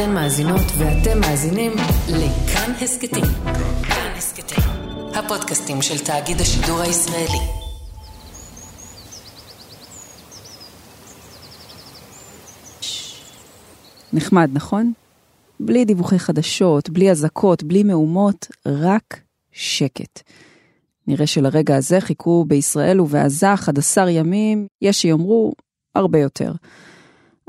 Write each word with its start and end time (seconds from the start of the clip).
אתן 0.00 0.14
מאזינות 0.14 0.66
ואתם 0.78 1.20
מאזינים 1.20 1.72
לכאן 2.08 2.72
הסכתים. 2.82 3.24
כאן 3.88 4.12
הסכתים, 4.16 4.64
הפודקאסטים 5.14 5.82
של 5.82 6.04
תאגיד 6.04 6.40
השידור 6.40 6.80
הישראלי. 6.80 7.38
נחמד, 14.12 14.50
נכון? 14.52 14.92
בלי 15.60 15.84
דיווחי 15.84 16.18
חדשות, 16.18 16.90
בלי 16.90 17.10
אזעקות, 17.10 17.62
בלי 17.62 17.82
מהומות, 17.82 18.46
רק 18.66 19.20
שקט. 19.52 20.22
נראה 21.06 21.26
שלרגע 21.26 21.76
הזה 21.76 22.00
חיכו 22.00 22.44
בישראל 22.48 23.00
ובעזה 23.00 23.54
11 23.54 24.10
ימים, 24.10 24.66
יש 24.82 25.02
שיאמרו 25.02 25.52
הרבה 25.94 26.18
יותר. 26.18 26.52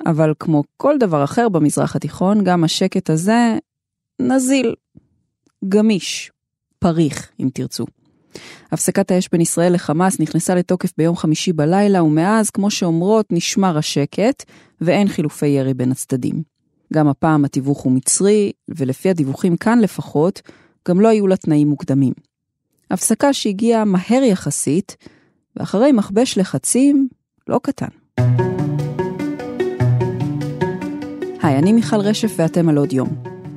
אבל 0.06 0.34
כמו 0.40 0.64
כל 0.78 0.98
דבר 0.98 1.24
אחר 1.24 1.50
במזרח 1.50 1.96
התיכון, 1.96 2.44
גם 2.44 2.64
השקט 2.64 3.10
הזה 3.10 3.58
נזיל, 4.22 4.76
גמיש, 5.70 6.32
פריך, 6.80 7.30
אם 7.40 7.50
תרצו. 7.54 7.86
הפסקת 8.72 9.12
האש 9.12 9.30
בין 9.32 9.42
ישראל 9.42 9.74
לחמאס 9.74 10.20
נכנסה 10.20 10.56
לתוקף 10.56 10.90
ביום 10.98 11.16
חמישי 11.16 11.54
בלילה, 11.54 12.04
ומאז, 12.04 12.50
כמו 12.50 12.72
שאומרות, 12.72 13.26
נשמר 13.32 13.78
השקט, 13.78 14.44
ואין 14.82 15.08
חילופי 15.08 15.48
ירי 15.48 15.74
בין 15.74 15.92
הצדדים. 15.92 16.44
גם 16.94 17.08
הפעם 17.08 17.46
התיווך 17.46 17.80
הוא 17.80 17.92
מצרי, 17.92 18.52
ולפי 18.70 19.10
הדיווחים 19.10 19.58
כאן 19.58 19.80
לפחות, 19.80 20.42
גם 20.88 21.02
לא 21.02 21.08
היו 21.08 21.28
לה 21.28 21.38
תנאים 21.38 21.68
מוקדמים. 21.68 22.14
הפסקה 22.92 23.34
שהגיעה 23.34 23.86
מהר 23.86 24.24
יחסית, 24.24 24.98
ואחרי 25.56 25.92
מכבש 25.92 26.38
לחצים 26.38 27.08
לא 27.48 27.60
קטן. 27.64 28.01
היי, 31.42 31.58
אני 31.58 31.74
מיכל 31.74 31.96
רשף 32.00 32.34
ואתם 32.36 32.70
על 32.70 32.78
עוד 32.78 32.94
יום. 32.94 33.10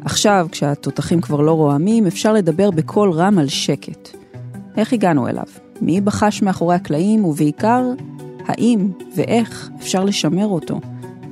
עכשיו, 0.05 0.47
כשהתותחים 0.53 1.21
כבר 1.21 1.41
לא 1.41 1.53
רועמים, 1.53 2.07
אפשר 2.07 2.33
לדבר 2.33 2.71
בקול 2.71 3.11
רם 3.13 3.39
על 3.39 3.49
שקט. 3.49 4.17
איך 4.77 4.93
הגענו 4.93 5.29
אליו? 5.29 5.45
מי 5.81 6.01
בחש 6.01 6.43
מאחורי 6.43 6.75
הקלעים, 6.75 7.25
ובעיקר, 7.25 7.83
האם 8.47 8.89
ואיך 9.17 9.71
אפשר 9.81 10.05
לשמר 10.05 10.47
אותו? 10.47 10.81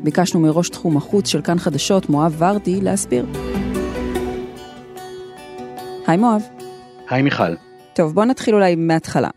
ביקשנו 0.03 0.41
מראש 0.41 0.69
תחום 0.69 0.97
החוץ 0.97 1.29
של 1.29 1.43
כאן 1.43 1.59
חדשות, 1.59 2.11
מואב 2.11 2.35
ורדי, 2.39 2.81
להסביר. 2.81 3.27
היי 6.07 6.17
מואב. 6.17 6.43
היי 7.11 7.23
מיכל. 7.23 7.55
טוב, 7.93 8.15
בוא 8.15 8.25
נתחיל 8.25 8.55
אולי 8.55 8.75
מההתחלה. 8.75 9.29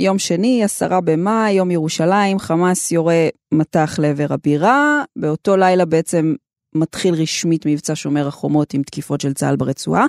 יום 0.00 0.18
שני, 0.18 0.64
עשרה 0.64 1.00
במאי, 1.00 1.52
יום 1.52 1.70
ירושלים, 1.70 2.38
חמאס 2.38 2.92
יורה 2.92 3.28
מטח 3.52 3.98
לעבר 3.98 4.26
הבירה, 4.30 5.02
באותו 5.16 5.56
לילה 5.56 5.84
בעצם 5.84 6.34
מתחיל 6.74 7.14
רשמית 7.14 7.66
מבצע 7.66 7.92
שומר 7.96 8.28
החומות 8.28 8.74
עם 8.74 8.82
תקיפות 8.82 9.20
של 9.20 9.34
צה"ל 9.34 9.56
ברצועה. 9.56 10.06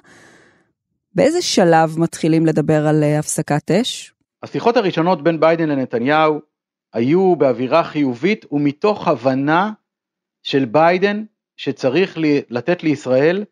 באיזה 1.15 1.41
שלב 1.41 1.99
מתחילים 1.99 2.45
לדבר 2.45 2.87
על 2.87 3.03
אה, 3.03 3.19
הפסקת 3.19 3.71
אש? 3.71 4.13
השיחות 4.43 4.77
הראשונות 4.77 5.23
בין 5.23 5.39
ביידן 5.39 5.69
לנתניהו 5.69 6.39
היו 6.93 7.35
באווירה 7.35 7.83
חיובית 7.83 8.45
ומתוך 8.51 9.07
הבנה 9.07 9.71
של 10.43 10.65
ביידן 10.65 11.23
שצריך 11.57 12.17
לתת 12.49 12.83
לישראל 12.83 13.43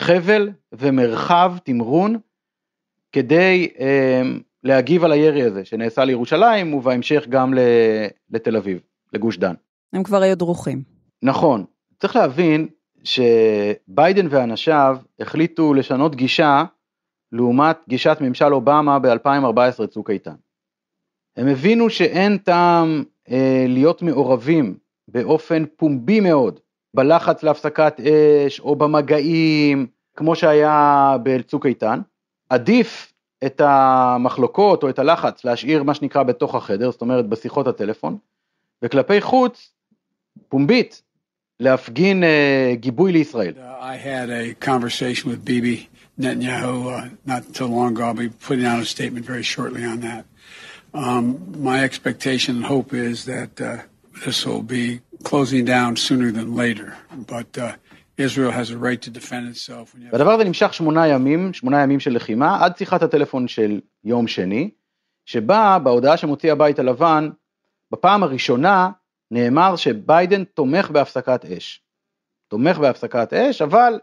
חבל 0.00 0.50
ומרחב 0.72 1.54
תמרון 1.64 2.18
כדי 3.12 3.68
אה, 3.80 4.22
להגיב 4.66 5.04
על 5.04 5.12
הירי 5.12 5.42
הזה 5.42 5.64
שנעשה 5.64 6.04
לירושלים 6.04 6.74
ובהמשך 6.74 7.26
גם 7.28 7.54
לתל 8.30 8.56
אביב, 8.56 8.80
לגוש 9.12 9.38
דן. 9.38 9.54
הם 9.92 10.02
כבר 10.02 10.22
היו 10.22 10.36
דרוכים. 10.36 10.82
נכון, 11.22 11.64
צריך 12.00 12.16
להבין 12.16 12.68
שביידן 13.04 14.26
ואנשיו 14.30 14.98
החליטו 15.20 15.74
לשנות 15.74 16.14
גישה 16.14 16.64
לעומת 17.32 17.76
גישת 17.88 18.16
ממשל 18.20 18.54
אובמה 18.54 18.98
ב-2014 18.98 19.86
צוק 19.86 20.10
איתן. 20.10 20.34
הם 21.36 21.48
הבינו 21.48 21.90
שאין 21.90 22.38
טעם 22.38 23.04
אה, 23.30 23.64
להיות 23.68 24.02
מעורבים 24.02 24.74
באופן 25.08 25.64
פומבי 25.76 26.20
מאוד 26.20 26.60
בלחץ 26.94 27.42
להפסקת 27.42 28.00
אש 28.00 28.60
או 28.60 28.76
במגעים 28.76 29.86
כמו 30.16 30.36
שהיה 30.36 31.16
בצוק 31.22 31.66
איתן, 31.66 32.00
עדיף 32.50 33.12
את 33.45 33.61
המחלוקות 33.63 34.83
או 34.83 34.89
את 34.89 34.99
הלחץ 34.99 35.45
להשאיר 35.45 35.83
מה 35.83 35.93
שנקרא 35.93 36.23
בתוך 36.23 36.55
החדר, 36.55 36.91
זאת 36.91 37.01
אומרת 37.01 37.27
בשיחות 37.27 37.67
הטלפון, 37.67 38.17
וכלפי 38.83 39.21
חוץ, 39.21 39.71
פומבית, 40.49 41.01
להפגין 41.59 42.23
uh, 42.23 42.75
גיבוי 42.75 43.11
לישראל. 43.11 43.53
I 43.79 43.95
had 43.95 44.29
a 44.29 44.53
conversation 44.65 45.29
with 45.29 45.45
Bibi 45.45 45.89
Netanyahu 46.19 46.75
uh, 46.91 47.09
not 47.25 47.53
too 47.53 47.67
long 47.67 47.93
ago. 47.93 48.03
I'll 48.05 48.13
be 48.13 48.29
putting 48.29 48.65
out 48.65 48.79
a 48.79 48.85
statement 48.85 49.25
very 49.25 49.43
shortly 49.43 49.83
on 49.83 49.99
that. 50.01 50.25
Um, 50.93 51.23
my 51.57 51.83
expectation 51.83 52.57
and 52.57 52.65
hope 52.65 52.93
is 52.93 53.25
that 53.25 53.53
uh, 53.61 53.77
this 54.25 54.45
will 54.45 54.63
be 54.63 55.01
closing 55.23 55.63
down 55.65 55.95
sooner 55.95 56.29
than 56.31 56.55
later. 56.63 56.89
But 57.33 57.57
uh, 57.57 57.73
והדבר 60.12 60.30
הזה 60.30 60.44
נמשך 60.44 60.74
שמונה 60.74 61.08
ימים, 61.08 61.52
שמונה 61.52 61.82
ימים 61.82 62.00
של 62.00 62.14
לחימה, 62.14 62.64
עד 62.64 62.76
שיחת 62.76 63.02
הטלפון 63.02 63.48
של 63.48 63.80
יום 64.04 64.26
שני, 64.26 64.70
שבה 65.24 65.78
בהודעה 65.82 66.16
שמוציא 66.16 66.52
הבית 66.52 66.78
הלבן, 66.78 67.30
בפעם 67.92 68.22
הראשונה 68.22 68.90
נאמר 69.30 69.76
שביידן 69.76 70.44
תומך 70.44 70.90
בהפסקת 70.90 71.44
אש. 71.44 71.82
תומך 72.48 72.78
בהפסקת 72.78 73.32
אש, 73.32 73.62
אבל 73.62 74.00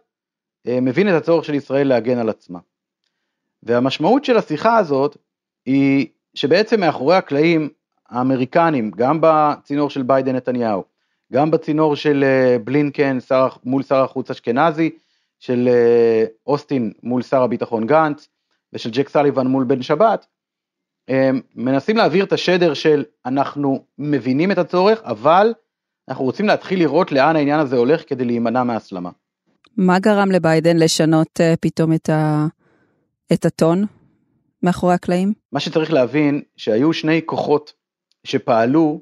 אה, 0.68 0.80
מבין 0.82 1.10
את 1.10 1.14
הצורך 1.14 1.46
של 1.46 1.54
ישראל 1.54 1.88
להגן 1.88 2.18
על 2.18 2.30
עצמה. 2.30 2.60
והמשמעות 3.64 4.26
של 4.26 4.38
השיחה 4.38 4.78
הזאת 4.78 5.18
היא 5.66 6.08
שבעצם 6.34 6.80
מאחורי 6.80 7.16
הקלעים 7.16 7.70
האמריקנים, 8.10 8.92
גם 8.92 9.20
בצינור 9.22 9.90
של 9.90 10.04
ביידן 10.04 10.36
נתניהו, 10.36 10.84
גם 11.34 11.52
בצינור 11.52 11.96
של 11.96 12.24
אה, 12.24 12.58
בלינקן 12.64 13.20
שר, 13.20 13.48
מול 13.64 13.84
שר 13.84 14.04
החוץ 14.04 14.32
אשכנזי, 14.32 14.90
של 15.40 15.68
אה, 15.68 16.26
אוסטין 16.48 16.92
מול 17.04 17.22
שר 17.22 17.42
הביטחון 17.42 17.88
גנץ 17.88 18.28
ושל 18.74 18.90
ג'ק 18.90 19.10
סליבן 19.10 19.48
מול 19.48 19.64
בן 19.64 19.82
שבת, 19.82 20.26
הם 21.08 21.42
מנסים 21.56 21.98
להעביר 21.98 22.24
את 22.24 22.34
השדר 22.34 22.74
של 22.74 23.04
אנחנו 23.26 23.86
מבינים 23.98 24.52
את 24.52 24.58
הצורך, 24.58 25.02
אבל 25.04 25.54
אנחנו 26.10 26.26
רוצים 26.26 26.48
להתחיל 26.48 26.80
לראות 26.80 27.12
לאן 27.12 27.36
העניין 27.36 27.60
הזה 27.60 27.78
הולך 27.78 28.10
כדי 28.10 28.26
להימנע 28.26 28.64
מהסלמה. 28.64 29.10
מה 29.78 30.00
גרם 30.00 30.32
לביידן 30.32 30.78
לשנות 30.78 31.40
פתאום 31.62 31.94
את, 31.94 32.10
ה... 32.10 32.48
את 33.34 33.46
הטון 33.46 33.86
מאחורי 34.64 34.94
הקלעים? 34.94 35.34
מה 35.52 35.60
שצריך 35.60 35.94
להבין 35.94 36.42
שהיו 36.58 36.94
שני 36.94 37.22
כוחות 37.26 37.74
שפעלו 38.24 39.02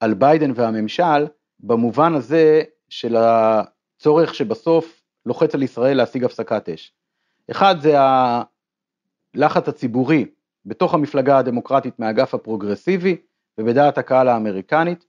על 0.00 0.14
ביידן 0.14 0.52
והממשל 0.54 1.26
במובן 1.62 2.14
הזה 2.14 2.62
של 2.88 3.16
הצורך 3.16 4.34
שבסוף 4.34 5.02
לוחץ 5.26 5.54
על 5.54 5.62
ישראל 5.62 5.96
להשיג 5.96 6.24
הפסקת 6.24 6.68
אש. 6.68 6.92
אחד 7.50 7.74
זה 7.80 7.94
הלחץ 9.34 9.68
הציבורי 9.68 10.26
בתוך 10.66 10.94
המפלגה 10.94 11.38
הדמוקרטית 11.38 11.98
מהאגף 11.98 12.34
הפרוגרסיבי 12.34 13.16
ובדעת 13.58 13.98
הקהל 13.98 14.28
האמריקנית, 14.28 15.04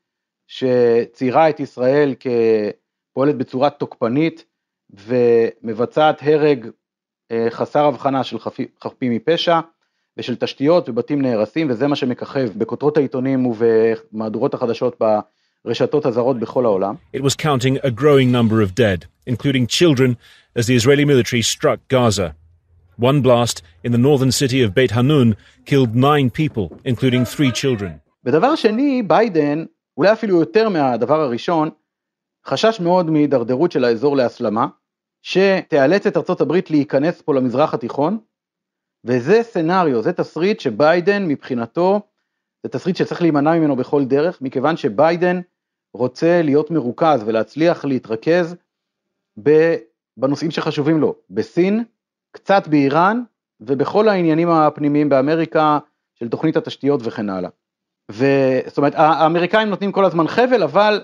שציירה 0.47 1.50
את 1.50 1.59
ישראל 1.59 2.16
כפועלת 2.19 3.38
בצורה 3.38 3.69
תוקפנית 3.69 4.45
ומבצעת 4.90 6.22
הרג 6.22 6.67
אה, 7.31 7.47
חסר 7.50 7.85
הבחנה 7.85 8.23
של 8.23 8.40
חפים 8.84 9.11
מפשע 9.11 9.59
ושל 10.17 10.35
תשתיות 10.35 10.90
ובתים 10.90 11.22
נהרסים 11.22 11.67
וזה 11.69 11.88
מה 11.88 11.95
שמככב 11.95 12.50
בכותרות 12.57 12.97
העיתונים 12.97 13.45
ובמהדורות 13.45 14.53
החדשות 14.53 14.95
רשתות 15.66 16.05
הזרות 16.05 16.39
בכל 16.39 16.66
העולם. 16.66 16.95
It 17.16 17.19
was 17.19 17.35
counting 17.35 17.77
a 17.83 17.91
growing 17.91 18.31
number 18.31 18.61
of 18.61 18.75
dead, 18.75 19.05
including 19.28 19.67
children, 19.67 20.16
as 20.55 20.66
the 20.67 20.75
Israeli 20.75 21.05
military 21.05 21.41
struck 21.41 21.79
Gaza. 21.90 22.34
One 22.99 23.22
blast 23.22 23.61
in 23.85 23.91
the 23.91 24.03
northern 24.08 24.31
city 24.31 24.61
of 24.66 24.73
Beit 24.75 24.91
Hanun 24.91 25.35
killed 25.66 25.96
nine 25.96 26.29
people, 26.29 26.66
including 26.85 27.25
three 27.25 27.52
children. 27.52 27.99
ודבר 28.25 28.55
שני, 28.55 29.03
ביידן, 29.03 29.66
אולי 29.97 30.11
אפילו 30.11 30.40
יותר 30.40 30.69
מהדבר 30.69 31.22
הראשון, 31.22 31.69
חשש 32.46 32.79
מאוד 32.79 33.09
מהידרדרות 33.09 33.72
של 33.72 33.84
האזור 33.84 34.17
להסלמה, 34.17 34.67
שתיאלץ 35.22 36.08
את 36.08 36.17
ארצות 36.17 36.41
הברית 36.41 36.72
להיכנס 36.72 37.22
פה 37.22 37.34
למזרח 37.34 37.73
התיכון, 37.73 38.17
וזה 39.05 39.43
סנאריו, 39.43 40.02
זה 40.02 40.13
תסריט 40.13 40.59
שביידן 40.59 41.28
מבחינתו, 41.28 42.02
זה 42.63 42.69
תסריט 42.69 42.96
שצריך 42.96 43.22
להימנע 43.22 43.53
ממנו 43.59 43.75
בכל 43.75 44.05
דרך, 44.05 44.41
מכיוון 44.41 44.78
שביידן 44.78 45.41
רוצה 45.93 46.41
להיות 46.41 46.72
מרוכז 46.72 47.23
ולהצליח 47.26 47.85
להתרכז 47.85 48.55
בנושאים 50.17 50.52
שחשובים 50.52 50.99
לו, 50.99 51.16
בסין, 51.29 51.84
קצת 52.32 52.67
באיראן 52.67 53.23
ובכל 53.59 54.08
העניינים 54.08 54.49
הפנימיים 54.49 55.09
באמריקה 55.09 55.79
של 56.16 56.29
תוכנית 56.29 56.58
התשתיות 56.58 56.99
וכן 57.03 57.29
הלאה. 57.29 57.49
וזאת 58.11 58.78
אומרת 58.78 58.93
האמריקאים 58.96 59.70
נותנים 59.70 59.91
כל 59.91 60.05
הזמן 60.05 60.28
חבל 60.28 60.64
אבל 60.64 61.03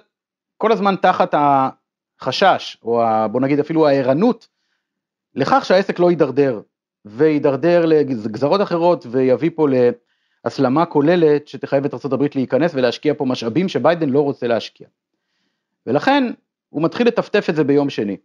כל 0.58 0.72
הזמן 0.72 0.96
תחת 0.96 1.34
החשש, 1.34 2.78
או 2.84 3.04
ה, 3.04 3.28
בוא 3.28 3.42
נגיד 3.42 3.60
אפילו 3.60 3.88
הערנות, 3.88 4.48
לכך 5.36 5.66
שהעסק 5.66 6.00
לא 6.00 6.10
יידרדר, 6.10 6.62
ויידרדר 7.06 7.86
לגזרות 7.86 8.62
אחרות 8.62 9.06
ויביא 9.10 9.50
פה 9.56 9.68
להסלמה 10.48 10.86
כוללת 10.86 11.48
שתחייב 11.48 11.86
את 11.86 11.94
ארה"ב 11.94 12.26
להיכנס 12.36 12.72
ולהשקיע 12.76 13.14
פה 13.18 13.26
משאבים 13.26 13.68
שביידן 13.68 14.10
לא 14.10 14.22
רוצה 14.22 14.48
להשקיע. 14.48 14.88
ולכן 15.88 16.24
הוא 16.70 16.84
מתחיל 16.84 17.08
לטפטף 17.08 17.50
את 17.50 17.56
זה 17.56 17.64
ביום 17.64 17.90
שני. 17.90 18.18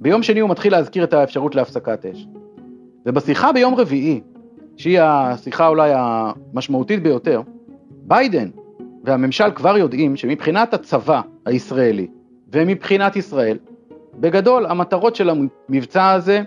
ביום 0.00 0.22
שני 0.22 0.40
הוא 0.40 0.50
מתחיל 0.50 0.72
להזכיר 0.72 1.04
את 1.04 1.12
האפשרות 1.12 1.54
להפסקת 1.54 2.06
אש. 2.06 2.26
ובשיחה 3.06 3.52
ביום 3.52 3.74
רביעי, 3.74 4.20
שהיא 4.76 5.00
השיחה 5.00 5.68
אולי 5.68 5.90
המשמעותית 5.94 7.02
ביותר, 7.02 7.42
ביידן 7.90 8.50
והממשל 9.04 9.50
כבר 9.54 9.76
יודעים 9.76 10.16
שמבחינת 10.16 10.74
הצבא 10.74 11.20
הישראלי 11.44 12.08
ומבחינת 12.52 13.16
ישראל, 13.16 13.58
בגדול 14.14 14.66
המטרות 14.66 15.16
של 15.16 15.30
המבצע 15.30 16.10
הזה 16.10 16.42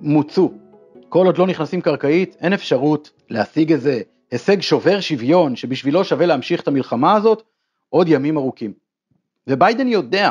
מוצו. 0.00 0.52
כל 1.08 1.26
עוד 1.26 1.38
לא 1.38 1.46
נכנסים 1.46 1.80
קרקעית, 1.80 2.36
אין 2.40 2.52
אפשרות 2.52 3.10
להשיג 3.28 3.72
איזה 3.72 4.02
הישג 4.30 4.60
שובר 4.60 5.00
שוויון 5.00 5.56
שבשבילו 5.56 6.04
שווה 6.04 6.26
להמשיך 6.26 6.60
את 6.60 6.68
המלחמה 6.68 7.14
הזאת 7.14 7.42
עוד 7.88 8.08
ימים 8.08 8.36
ארוכים. 8.36 8.72
וביידן 9.46 9.88
יודע 9.88 10.30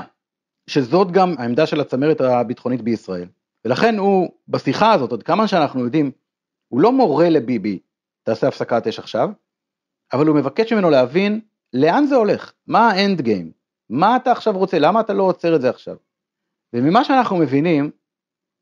שזאת 0.68 1.12
גם 1.12 1.36
העמדה 1.38 1.66
של 1.66 1.82
הצמרת 1.82 2.22
הביטחונית 2.22 2.82
בישראל. 2.82 3.28
ולכן 3.66 3.98
הוא, 3.98 4.30
בשיחה 4.48 4.94
הזאת, 4.94 5.14
עד 5.14 5.24
כמה 5.24 5.48
שאנחנו 5.48 5.84
יודעים, 5.84 6.12
הוא 6.68 6.82
לא 6.82 6.92
מורה 6.92 7.30
לביבי, 7.30 7.80
תעשה 8.24 8.48
הפסקת 8.48 8.88
אש 8.88 9.00
עכשיו, 9.00 9.30
אבל 10.14 10.28
הוא 10.28 10.36
מבקש 10.36 10.74
ממנו 10.74 10.90
להבין 10.90 11.42
לאן 11.74 12.06
זה 12.06 12.16
הולך, 12.16 12.54
מה 12.68 12.90
האנד 12.90 13.22
גיים, 13.22 13.52
מה 13.90 14.16
אתה 14.16 14.32
עכשיו 14.32 14.58
רוצה, 14.58 14.80
למה 14.80 15.00
אתה 15.00 15.14
לא 15.14 15.24
עוצר 15.24 15.56
את 15.56 15.62
זה 15.62 15.70
עכשיו. 15.70 15.96
וממה 16.74 17.04
שאנחנו 17.04 17.38
מבינים, 17.38 17.92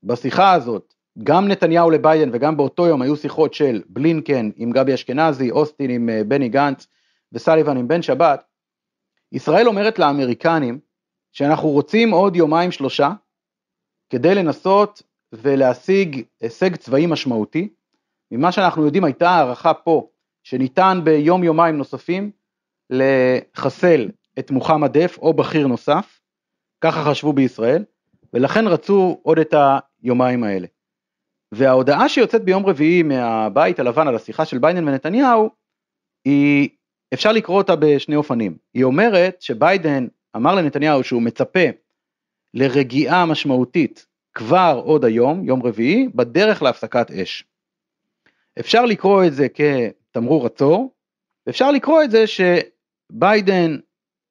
בשיחה 0.03 0.53
הזאת, 0.53 0.93
גם 1.23 1.47
נתניהו 1.47 1.89
לביידן 1.89 2.29
וגם 2.33 2.57
באותו 2.57 2.87
יום 2.87 3.01
היו 3.01 3.15
שיחות 3.15 3.53
של 3.53 3.81
בלינקן 3.89 4.49
עם 4.55 4.71
גבי 4.71 4.93
אשכנזי, 4.93 5.51
אוסטין 5.51 5.89
עם 5.89 6.09
אה, 6.09 6.23
בני 6.23 6.49
גנץ 6.49 6.87
וסליבן 7.31 7.77
עם 7.77 7.87
בן 7.87 8.01
שבת, 8.01 8.43
ישראל 9.31 9.67
אומרת 9.67 9.99
לאמריקנים 9.99 10.79
שאנחנו 11.31 11.69
רוצים 11.69 12.11
עוד 12.11 12.35
יומיים 12.35 12.71
שלושה 12.71 13.11
כדי 14.09 14.35
לנסות 14.35 15.01
ולהשיג 15.33 16.23
הישג 16.41 16.75
צבאי 16.75 17.05
משמעותי. 17.05 17.69
ממה 18.31 18.51
שאנחנו 18.51 18.85
יודעים 18.85 19.03
הייתה 19.03 19.29
הערכה 19.29 19.73
פה 19.73 20.09
שניתן 20.43 21.01
ביום 21.03 21.43
יומיים 21.43 21.77
נוספים 21.77 22.31
לחסל 22.89 24.09
את 24.39 24.51
מוחמד 24.51 24.97
דף 24.97 25.17
או 25.21 25.33
בכיר 25.33 25.67
נוסף, 25.67 26.19
ככה 26.81 27.03
חשבו 27.03 27.33
בישראל, 27.33 27.83
ולכן 28.33 28.67
רצו 28.67 29.19
עוד 29.23 29.39
את 29.39 29.53
היומיים 30.03 30.43
האלה. 30.43 30.67
וההודעה 31.51 32.09
שיוצאת 32.09 32.43
ביום 32.43 32.65
רביעי 32.65 33.03
מהבית 33.03 33.79
הלבן 33.79 34.07
על 34.07 34.15
השיחה 34.15 34.45
של 34.45 34.57
ביידן 34.57 34.87
ונתניהו, 34.87 35.49
היא, 36.25 36.69
אפשר 37.13 37.31
לקרוא 37.31 37.57
אותה 37.57 37.75
בשני 37.75 38.15
אופנים. 38.15 38.57
היא 38.73 38.83
אומרת 38.83 39.41
שביידן 39.41 40.07
אמר 40.35 40.55
לנתניהו 40.55 41.03
שהוא 41.03 41.21
מצפה 41.21 41.59
לרגיעה 42.53 43.25
משמעותית 43.25 44.05
כבר 44.33 44.81
עוד 44.85 45.05
היום, 45.05 45.45
יום 45.45 45.63
רביעי, 45.63 46.07
בדרך 46.15 46.61
להפסקת 46.63 47.11
אש. 47.11 47.43
אפשר 48.59 48.85
לקרוא 48.85 49.25
את 49.25 49.33
זה 49.33 49.47
כתמרור 49.49 50.45
עצור, 50.45 50.93
אפשר 51.49 51.71
לקרוא 51.71 52.03
את 52.03 52.11
זה 52.11 52.23
שביידן 52.27 53.77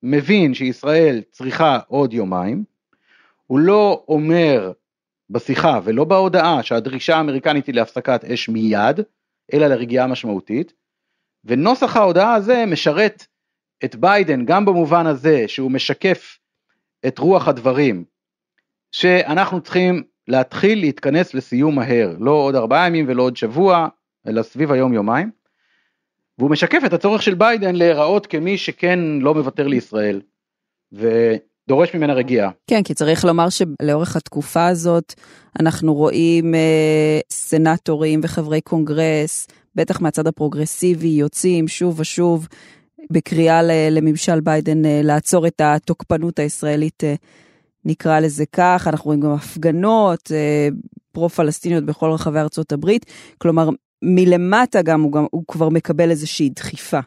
מבין 0.02 0.54
שישראל 0.54 1.22
צריכה 1.30 1.78
עוד 1.88 2.12
יומיים, 2.12 2.64
הוא 3.46 3.58
לא 3.58 4.04
אומר 4.08 4.72
בשיחה 5.30 5.80
ולא 5.84 6.04
בהודעה 6.04 6.62
שהדרישה 6.62 7.16
האמריקנית 7.16 7.66
היא 7.66 7.74
להפסקת 7.74 8.24
אש 8.24 8.48
מיד, 8.48 9.00
אלא 9.52 9.66
לרגיעה 9.66 10.06
משמעותית, 10.06 10.72
ונוסח 11.44 11.96
ההודעה 11.96 12.34
הזה 12.34 12.64
משרת 12.66 13.26
את 13.84 13.96
ביידן 13.96 14.44
גם 14.44 14.64
במובן 14.64 15.06
הזה 15.06 15.48
שהוא 15.48 15.70
משקף 15.70 16.38
את 17.06 17.18
רוח 17.18 17.48
הדברים, 17.48 18.04
שאנחנו 18.92 19.60
צריכים 19.60 20.02
להתחיל 20.28 20.80
להתכנס 20.80 21.34
לסיום 21.34 21.74
מהר, 21.74 22.16
לא 22.20 22.30
עוד 22.30 22.54
ארבעה 22.54 22.86
ימים 22.86 23.04
ולא 23.08 23.22
עוד 23.22 23.36
שבוע, 23.36 23.88
אלא 24.26 24.42
סביב 24.42 24.72
היום 24.72 24.92
יומיים, 24.92 25.30
והוא 26.38 26.50
משקף 26.50 26.78
את 26.86 26.92
הצורך 26.92 27.22
של 27.22 27.34
ביידן 27.34 27.76
להיראות 27.76 28.26
כמי 28.26 28.58
שכן 28.58 28.98
לא 29.20 29.34
מוותר 29.34 29.66
לישראל. 29.66 30.20
ו... 30.92 31.08
דורש 31.68 31.94
ממנה 31.94 32.12
רגיעה. 32.12 32.50
כן, 32.66 32.82
כי 32.82 32.94
צריך 32.94 33.24
לומר 33.24 33.46
שלאורך 33.48 34.16
התקופה 34.16 34.66
הזאת 34.66 35.14
אנחנו 35.60 35.94
רואים 35.94 36.54
אה, 36.54 37.20
סנטורים 37.30 38.20
וחברי 38.22 38.60
קונגרס, 38.60 39.48
בטח 39.74 40.00
מהצד 40.00 40.26
הפרוגרסיבי, 40.26 41.08
יוצאים 41.08 41.68
שוב 41.68 42.00
ושוב 42.00 42.48
בקריאה 43.10 43.60
לממשל 43.90 44.40
ביידן 44.40 44.84
אה, 44.84 45.00
לעצור 45.04 45.46
את 45.46 45.60
התוקפנות 45.60 46.38
הישראלית, 46.38 47.04
אה, 47.04 47.14
נקרא 47.84 48.20
לזה 48.20 48.44
כך. 48.52 48.88
אנחנו 48.90 49.04
רואים 49.04 49.20
גם 49.20 49.32
הפגנות 49.32 50.32
אה, 50.34 50.68
פרו-פלסטיניות 51.12 51.84
בכל 51.84 52.10
רחבי 52.10 52.38
ארצות 52.38 52.72
הברית. 52.72 53.06
כלומר, 53.38 53.68
מלמטה 54.02 54.82
גם 54.82 55.02
הוא, 55.02 55.12
גם 55.12 55.26
הוא 55.30 55.44
כבר 55.48 55.68
מקבל 55.68 56.10
איזושהי 56.10 56.48
דחיפה. 56.48 57.00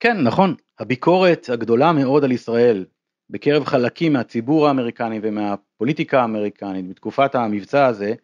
כן, 0.00 0.20
נכון. 0.20 0.54
הביקורת 0.78 1.50
הגדולה 1.52 1.92
מאוד 1.92 2.24
על 2.24 2.32
ישראל 2.32 2.84
בקרב 3.30 3.64
חלקים 3.64 4.12
מהציבור 4.12 4.68
האמריקני 4.68 5.20
ומהפוליטיקה 5.22 6.20
האמריקנית 6.20 6.88
בתקופת 6.88 7.34
המבצע 7.34 7.86
הזה, 7.86 8.14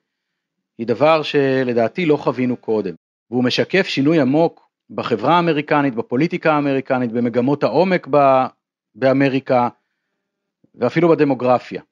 היא 0.79 0.87
דבר 0.87 1.23
שלדעתי 1.23 2.07
לא 2.07 2.17
חווינו 2.17 2.57
קודם, 2.57 2.95
והוא 3.31 3.45
משקף 3.45 3.87
שינוי 3.87 4.21
עמוק 4.21 4.69
בחברה 4.91 5.37
האמריקנית, 5.37 5.95
בפוליטיקה 5.95 6.53
האמריקנית, 6.53 7.13
במגמות 7.13 7.63
העומק 7.63 8.07
ב, 8.11 8.17
באמריקה 8.95 9.69
ואפילו 10.75 11.09
בדמוגרפיה. 11.09 11.83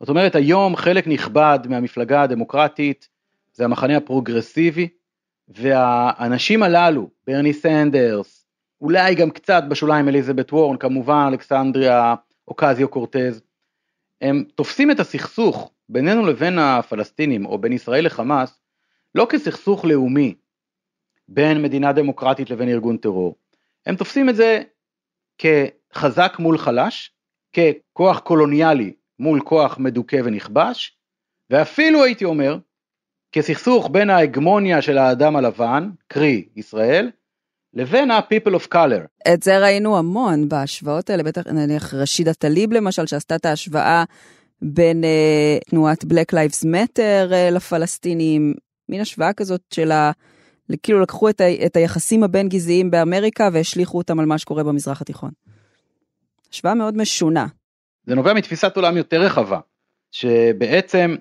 זאת 0.00 0.08
אומרת 0.08 0.34
היום 0.34 0.76
חלק 0.76 1.06
נכבד 1.06 1.58
מהמפלגה 1.68 2.22
הדמוקרטית 2.22 3.08
זה 3.52 3.64
המחנה 3.64 3.96
הפרוגרסיבי 3.96 4.88
והאנשים 5.48 6.62
הללו, 6.62 7.10
ברני 7.26 7.52
סנדרס, 7.52 8.46
אולי 8.80 9.14
גם 9.14 9.30
קצת 9.30 9.62
בשוליים 9.68 10.08
אליזבת 10.08 10.52
וורן, 10.52 10.76
כמובן 10.76 11.26
אלכסנדריה 11.28 12.14
אוקזיו 12.50 12.88
קורטז, 12.88 13.42
הם 14.20 14.44
תופסים 14.54 14.90
את 14.90 15.00
הסכסוך 15.00 15.70
בינינו 15.88 16.26
לבין 16.26 16.58
הפלסטינים 16.58 17.46
או 17.46 17.58
בין 17.58 17.72
ישראל 17.72 18.06
לחמאס 18.06 18.60
לא 19.14 19.26
כסכסוך 19.30 19.84
לאומי 19.84 20.34
בין 21.28 21.62
מדינה 21.62 21.92
דמוקרטית 21.92 22.50
לבין 22.50 22.68
ארגון 22.68 22.96
טרור, 22.96 23.36
הם 23.86 23.96
תופסים 23.96 24.28
את 24.28 24.36
זה 24.36 24.62
כחזק 25.38 26.36
מול 26.38 26.58
חלש, 26.58 27.12
ככוח 27.52 28.18
קולוניאלי 28.18 28.92
מול 29.18 29.40
כוח 29.40 29.78
מדוכא 29.78 30.20
ונכבש, 30.24 30.96
ואפילו 31.50 32.04
הייתי 32.04 32.24
אומר 32.24 32.58
כסכסוך 33.32 33.88
בין 33.92 34.10
ההגמוניה 34.10 34.82
של 34.82 34.98
האדם 34.98 35.36
הלבן, 35.36 35.90
קרי 36.08 36.48
ישראל, 36.56 37.10
לבין 37.74 38.10
ה-people 38.10 38.54
of 38.54 38.74
color. 38.74 39.30
את 39.34 39.42
זה 39.42 39.58
ראינו 39.58 39.98
המון 39.98 40.48
בהשוואות 40.48 41.10
האלה, 41.10 41.22
בטח 41.22 41.46
נניח 41.46 41.94
רשידה 41.94 42.34
טליב 42.34 42.72
למשל, 42.72 43.06
שעשתה 43.06 43.36
את 43.36 43.46
ההשוואה 43.46 44.04
בין 44.62 45.04
uh, 45.04 45.70
תנועת 45.70 46.04
Black 46.04 46.34
Lives 46.34 46.64
Matter 46.64 47.30
uh, 47.30 47.54
לפלסטינים, 47.54 48.54
מין 48.88 49.00
השוואה 49.00 49.32
כזאת 49.32 49.60
של 49.74 49.92
ה... 49.92 50.10
כאילו 50.82 51.00
לקחו 51.00 51.28
את, 51.28 51.40
ה, 51.40 51.44
את 51.66 51.76
היחסים 51.76 52.22
הבין 52.22 52.48
גזעיים 52.48 52.90
באמריקה 52.90 53.48
והשליכו 53.52 53.98
אותם 53.98 54.20
על 54.20 54.26
מה 54.26 54.38
שקורה 54.38 54.62
במזרח 54.64 55.00
התיכון. 55.00 55.30
השוואה 56.52 56.74
מאוד 56.74 56.96
משונה. 56.96 57.46
זה 58.06 58.14
נובע 58.14 58.34
מתפיסת 58.34 58.76
עולם 58.76 58.96
יותר 58.96 59.20
רחבה, 59.20 59.60
שבעצם 60.10 61.16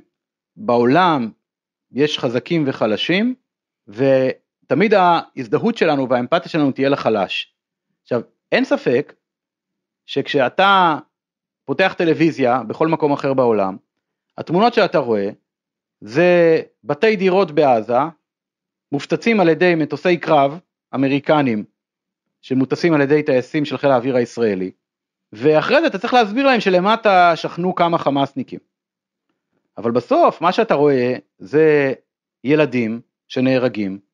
בעולם 0.57 1.29
יש 1.91 2.19
חזקים 2.19 2.63
וחלשים, 2.67 3.35
ו... 3.87 4.03
תמיד 4.69 4.93
ההזדהות 4.93 5.77
שלנו 5.77 6.09
והאמפתיה 6.09 6.49
שלנו 6.51 6.71
תהיה 6.71 6.89
לחלש. 6.89 7.55
עכשיו, 8.01 8.21
אין 8.51 8.65
ספק 8.65 9.13
שכשאתה 10.05 10.97
פותח 11.65 11.95
טלוויזיה 11.97 12.63
בכל 12.63 12.87
מקום 12.87 13.11
אחר 13.11 13.33
בעולם, 13.33 13.77
התמונות 14.37 14.73
שאתה 14.73 14.97
רואה 14.97 15.29
זה 16.01 16.61
בתי 16.83 17.15
דירות 17.15 17.51
בעזה, 17.51 17.97
מופצצים 18.91 19.39
על 19.39 19.49
ידי 19.49 19.75
מטוסי 19.75 20.17
קרב 20.17 20.59
אמריקנים 20.95 21.65
שמוטסים 22.41 22.93
על 22.93 23.01
ידי 23.01 23.23
טייסים 23.23 23.65
של 23.65 23.77
חיל 23.77 23.91
האוויר 23.91 24.15
הישראלי, 24.15 24.71
ואחרי 25.33 25.81
זה 25.81 25.87
אתה 25.87 25.99
צריך 25.99 26.13
להסביר 26.13 26.45
להם 26.45 26.59
שלמטה 26.59 27.35
שכנו 27.35 27.75
כמה 27.75 27.97
חמאסניקים. 27.97 28.59
אבל 29.77 29.91
בסוף 29.91 30.41
מה 30.41 30.51
שאתה 30.51 30.73
רואה 30.73 31.15
זה 31.39 31.93
ילדים 32.43 33.01
שנהרגים, 33.27 34.08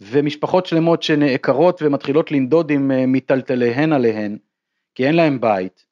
ומשפחות 0.00 0.66
שלמות 0.66 1.02
שנעקרות 1.02 1.82
ומתחילות 1.82 2.32
לנדוד 2.32 2.70
עם 2.70 2.90
אה, 2.90 3.06
מיטלטליהן 3.06 3.92
עליהן, 3.92 4.38
כי 4.94 5.06
אין 5.06 5.16
להם 5.16 5.40
בית. 5.40 5.86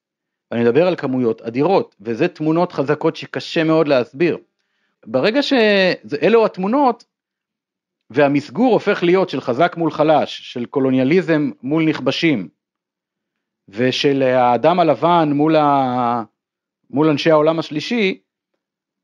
אני 0.52 0.62
מדבר 0.62 0.86
על 0.86 0.96
כמויות 0.96 1.42
אדירות, 1.42 1.96
וזה 2.00 2.28
תמונות 2.28 2.72
חזקות 2.72 3.16
שקשה 3.16 3.64
מאוד 3.64 3.88
להסביר. 3.88 4.38
ברגע 5.06 5.42
שאלו 5.42 6.46
התמונות, 6.46 7.04
והמסגור 8.10 8.72
הופך 8.72 9.02
להיות 9.02 9.30
של 9.30 9.40
חזק 9.40 9.76
מול 9.76 9.90
חלש, 9.90 10.52
של 10.52 10.66
קולוניאליזם 10.66 11.50
מול 11.62 11.84
נכבשים, 11.84 12.48
ושל 13.68 14.22
האדם 14.22 14.80
הלבן 14.80 15.32
מול, 15.32 15.56
ה... 15.56 16.22
מול 16.90 17.08
אנשי 17.08 17.30
העולם 17.30 17.58
השלישי, 17.58 18.20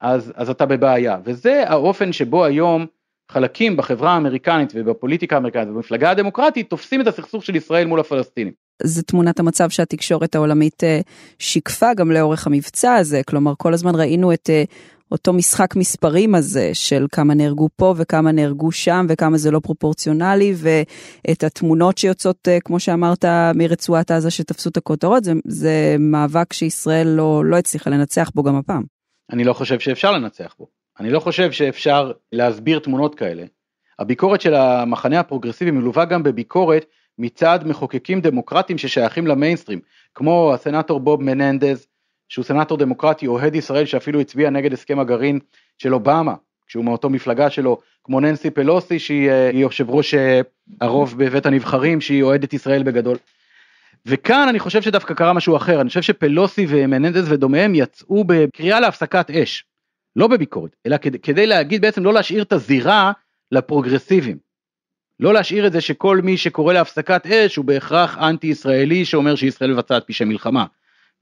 אז, 0.00 0.32
אז 0.36 0.50
אתה 0.50 0.66
בבעיה. 0.66 1.18
וזה 1.24 1.64
האופן 1.66 2.12
שבו 2.12 2.44
היום 2.44 2.86
חלקים 3.30 3.76
בחברה 3.76 4.10
האמריקנית 4.10 4.72
ובפוליטיקה 4.74 5.36
האמריקנית 5.36 5.68
ובמפלגה 5.68 6.10
הדמוקרטית 6.10 6.70
תופסים 6.70 7.00
את 7.00 7.06
הסכסוך 7.06 7.44
של 7.44 7.56
ישראל 7.56 7.86
מול 7.86 8.00
הפלסטינים. 8.00 8.52
זה 8.82 9.02
תמונת 9.02 9.40
המצב 9.40 9.70
שהתקשורת 9.70 10.34
העולמית 10.34 10.84
אה, 10.84 11.00
שיקפה 11.38 11.94
גם 11.94 12.10
לאורך 12.10 12.46
המבצע 12.46 12.94
הזה, 12.94 13.20
כלומר 13.26 13.52
כל 13.58 13.74
הזמן 13.74 13.94
ראינו 13.94 14.32
את 14.32 14.50
אה, 14.50 14.64
אותו 15.12 15.32
משחק 15.32 15.76
מספרים 15.76 16.34
הזה 16.34 16.70
של 16.72 17.06
כמה 17.12 17.34
נהרגו 17.34 17.68
פה 17.76 17.94
וכמה 17.96 18.32
נהרגו 18.32 18.72
שם 18.72 19.06
וכמה 19.08 19.38
זה 19.38 19.50
לא 19.50 19.60
פרופורציונלי 19.60 20.54
ואת 20.56 21.44
התמונות 21.44 21.98
שיוצאות 21.98 22.48
אה, 22.48 22.58
כמו 22.64 22.80
שאמרת 22.80 23.24
מרצועת 23.54 24.10
עזה 24.10 24.30
שתפסו 24.30 24.70
את 24.70 24.76
הכותרות 24.76 25.24
זה, 25.24 25.32
זה 25.44 25.96
מאבק 25.98 26.52
שישראל 26.52 27.08
לא, 27.08 27.44
לא 27.44 27.56
הצליחה 27.56 27.90
לנצח 27.90 28.30
בו 28.34 28.42
גם 28.42 28.56
הפעם. 28.56 28.82
אני 29.32 29.44
לא 29.44 29.52
חושב 29.52 29.80
שאפשר 29.80 30.12
לנצח 30.12 30.54
בו. 30.58 30.79
אני 31.00 31.10
לא 31.10 31.20
חושב 31.20 31.52
שאפשר 31.52 32.12
להסביר 32.32 32.78
תמונות 32.78 33.14
כאלה. 33.14 33.44
הביקורת 33.98 34.40
של 34.40 34.54
המחנה 34.54 35.20
הפרוגרסיבי 35.20 35.70
מלווה 35.70 36.04
גם 36.04 36.22
בביקורת 36.22 36.84
מצד 37.18 37.58
מחוקקים 37.64 38.20
דמוקרטיים 38.20 38.78
ששייכים 38.78 39.26
למיינסטרים, 39.26 39.80
כמו 40.14 40.54
הסנאטור 40.54 41.00
בוב 41.00 41.22
מננדז, 41.22 41.86
שהוא 42.28 42.44
סנאטור 42.44 42.78
דמוקרטי 42.78 43.26
אוהד 43.26 43.54
ישראל 43.54 43.86
שאפילו 43.86 44.20
הצביע 44.20 44.50
נגד 44.50 44.72
הסכם 44.72 44.98
הגרעין 44.98 45.38
של 45.78 45.94
אובמה, 45.94 46.34
כשהוא 46.66 46.84
מאותו 46.84 47.10
מפלגה 47.10 47.50
שלו, 47.50 47.78
כמו 48.04 48.20
ננסי 48.20 48.50
פלוסי 48.50 48.98
שהיא 48.98 49.30
אה, 49.30 49.50
יושב 49.52 49.90
ראש 49.90 50.14
אה, 50.14 50.40
הרוב 50.80 51.14
בבית 51.18 51.46
הנבחרים, 51.46 52.00
שהיא 52.00 52.22
אוהדת 52.22 52.52
ישראל 52.52 52.82
בגדול. 52.82 53.16
וכאן 54.06 54.46
אני 54.48 54.58
חושב 54.58 54.82
שדווקא 54.82 55.14
קרה 55.14 55.32
משהו 55.32 55.56
אחר, 55.56 55.80
אני 55.80 55.88
חושב 55.88 56.02
שפלוסי 56.02 56.66
ומננדז 56.68 57.32
ודומיהם 57.32 57.74
יצאו 57.74 58.24
בקריאה 58.24 58.80
להפסקת 58.80 59.30
אש, 59.30 59.64
לא 60.16 60.26
בביקורת, 60.26 60.76
אלא 60.86 60.96
כדי, 60.96 61.18
כדי 61.18 61.46
להגיד 61.46 61.80
בעצם 61.80 62.04
לא 62.04 62.14
להשאיר 62.14 62.42
את 62.42 62.52
הזירה 62.52 63.12
לפרוגרסיבים. 63.52 64.38
לא 65.20 65.34
להשאיר 65.34 65.66
את 65.66 65.72
זה 65.72 65.80
שכל 65.80 66.20
מי 66.22 66.36
שקורא 66.36 66.72
להפסקת 66.72 67.26
אש 67.26 67.56
הוא 67.56 67.64
בהכרח 67.64 68.18
אנטי 68.18 68.46
ישראלי 68.46 69.04
שאומר 69.04 69.34
שישראל 69.34 69.72
מבצעת 69.72 70.06
פשעי 70.06 70.26
מלחמה. 70.26 70.66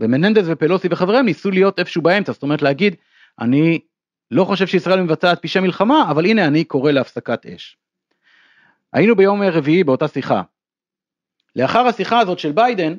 ומננדס 0.00 0.45
ופלוסי 0.47 0.88
וחבריהם 0.90 1.25
ניסו 1.25 1.50
להיות 1.50 1.78
איפשהו 1.78 2.02
באמצע, 2.02 2.33
זאת 2.33 2.42
אומרת 2.42 2.62
להגיד, 2.62 2.97
אני 3.40 3.80
לא 4.30 4.45
חושב 4.45 4.66
שישראל 4.66 5.00
מבצעת 5.00 5.42
פשעי 5.42 5.62
מלחמה, 5.62 6.11
אבל 6.11 6.26
הנה 6.26 6.47
אני 6.47 6.64
קורא 6.64 6.92
להפסקת 6.92 7.47
אש. 7.47 7.76
היינו 8.92 9.16
ביום 9.16 9.42
רביעי 9.42 9.85
באותה 9.85 10.09
שיחה. 10.09 10.42
לאחר 11.57 11.87
השיחה 11.87 12.18
הזאת 12.18 12.38
של 12.38 12.52
ביידן, 12.52 12.97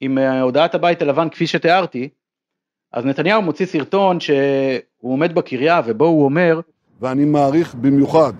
עם 0.00 0.18
אה, 0.18 0.40
הודעת 0.40 0.74
הבית 0.74 1.02
הלבן 1.02 1.28
כפי 1.28 1.46
שתיארתי, 1.46 2.08
אז 2.92 3.04
נתניהו 3.04 3.42
מוציא 3.42 3.66
סרטון 3.66 4.20
שהוא 4.20 5.12
עומד 5.12 5.34
בקריה 5.34 5.80
ובו 5.86 6.04
הוא 6.04 6.24
אומר 6.24 6.60
ואני 7.00 7.24
מעריך 7.24 7.74
במיוחד 7.74 8.32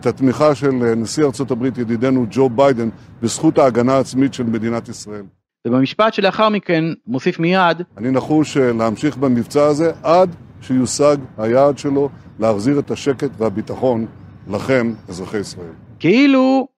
את 0.00 0.06
התמיכה 0.06 0.54
של 0.54 0.70
אה, 0.82 0.94
נשיא 0.94 1.24
ארצות 1.24 1.50
הברית 1.50 1.78
ידידנו 1.78 2.26
ג'ו 2.30 2.48
ביידן 2.48 2.88
בזכות 3.22 3.58
ההגנה 3.58 3.94
העצמית 3.94 4.34
של 4.34 4.42
מדינת 4.42 4.88
ישראל. 4.88 5.22
ובמשפט 5.66 6.14
שלאחר 6.14 6.48
מכן 6.48 6.84
מוסיף 7.06 7.38
מיד 7.38 7.82
אני 7.96 8.10
נחוש 8.10 8.56
אה, 8.56 8.72
להמשיך 8.72 9.16
במבצע 9.16 9.66
הזה 9.66 9.92
עד 10.02 10.30
שיושג 10.60 11.16
היעד 11.38 11.78
שלו 11.78 12.08
להחזיר 12.38 12.78
את 12.78 12.90
השקט 12.90 13.30
והביטחון 13.38 14.06
לכם, 14.48 14.92
אזרחי 15.08 15.38
ישראל. 15.38 15.72
כאילו 15.98 16.68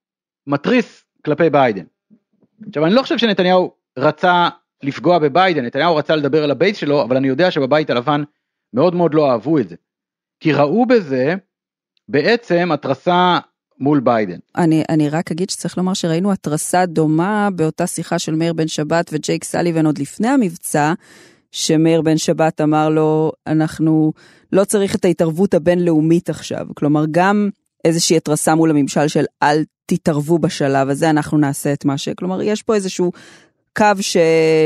מתריס 0.47 1.05
כלפי 1.25 1.51
ביידן. 1.51 1.85
עכשיו 2.69 2.87
אני 2.87 2.95
לא 2.95 3.03
חושב 3.03 3.19
שנתניהו 3.19 3.73
רצה 3.99 4.49
לפגוע 4.83 5.19
בביידן, 5.19 5.65
נתניהו 5.65 5.97
רצה 5.97 6.17
לדבר 6.17 6.45
על 6.45 6.51
הבייס 6.51 6.77
שלו, 6.77 7.03
אבל 7.03 7.17
אני 7.17 7.29
יודע 7.29 7.51
שבבית 7.51 7.91
הלבן 7.91 8.23
מאוד 8.73 8.95
מאוד 8.95 9.15
לא 9.15 9.31
אהבו 9.31 9.59
את 9.59 9.69
זה. 9.69 9.77
כי 10.41 10.53
ראו 10.53 10.87
בזה 10.87 11.35
בעצם 12.09 12.73
התרסה 12.73 13.39
מול 13.79 14.01
ביידן. 14.01 14.39
אני, 14.57 14.85
אני 14.89 15.09
רק 15.09 15.31
אגיד 15.31 15.51
שצריך 15.51 15.79
לומר 15.79 15.95
שראינו 15.95 16.33
התרסה 16.33 16.87
דומה 16.87 17.49
באותה 17.55 17.87
שיחה 17.87 18.19
של 18.19 18.35
מאיר 18.35 18.53
בן 18.53 18.69
שבת 18.69 19.11
וג'ייק 19.13 19.45
סליבן 19.45 19.87
עוד 19.87 19.99
לפני 19.99 20.29
המבצע, 20.29 20.93
שמאיר 21.53 22.03
בן 22.03 22.19
שבת 22.19 22.61
אמר 22.61 22.89
לו, 22.89 23.33
אנחנו 23.47 24.13
לא 24.53 24.65
צריך 24.65 24.95
את 24.95 25.05
ההתערבות 25.05 25.55
הבינלאומית 25.55 26.31
עכשיו. 26.31 26.67
כלומר, 26.75 27.05
גם 27.11 27.49
איזושהי 27.85 28.17
התרסה 28.17 28.55
מול 28.55 28.71
הממשל 28.71 29.09
של 29.09 29.25
אל 29.43 29.65
תתערבו 29.87 30.39
בשלב 30.39 30.89
הזה, 30.89 31.11
אנחנו 31.11 31.39
נעשה 31.39 31.73
את 31.73 31.85
מה 31.85 31.99
ש... 31.99 32.09
כלומר, 32.09 32.43
יש 32.43 32.63
פה 32.63 32.75
איזשהו 32.75 33.13
קו 33.77 34.03
ש... 34.03 34.17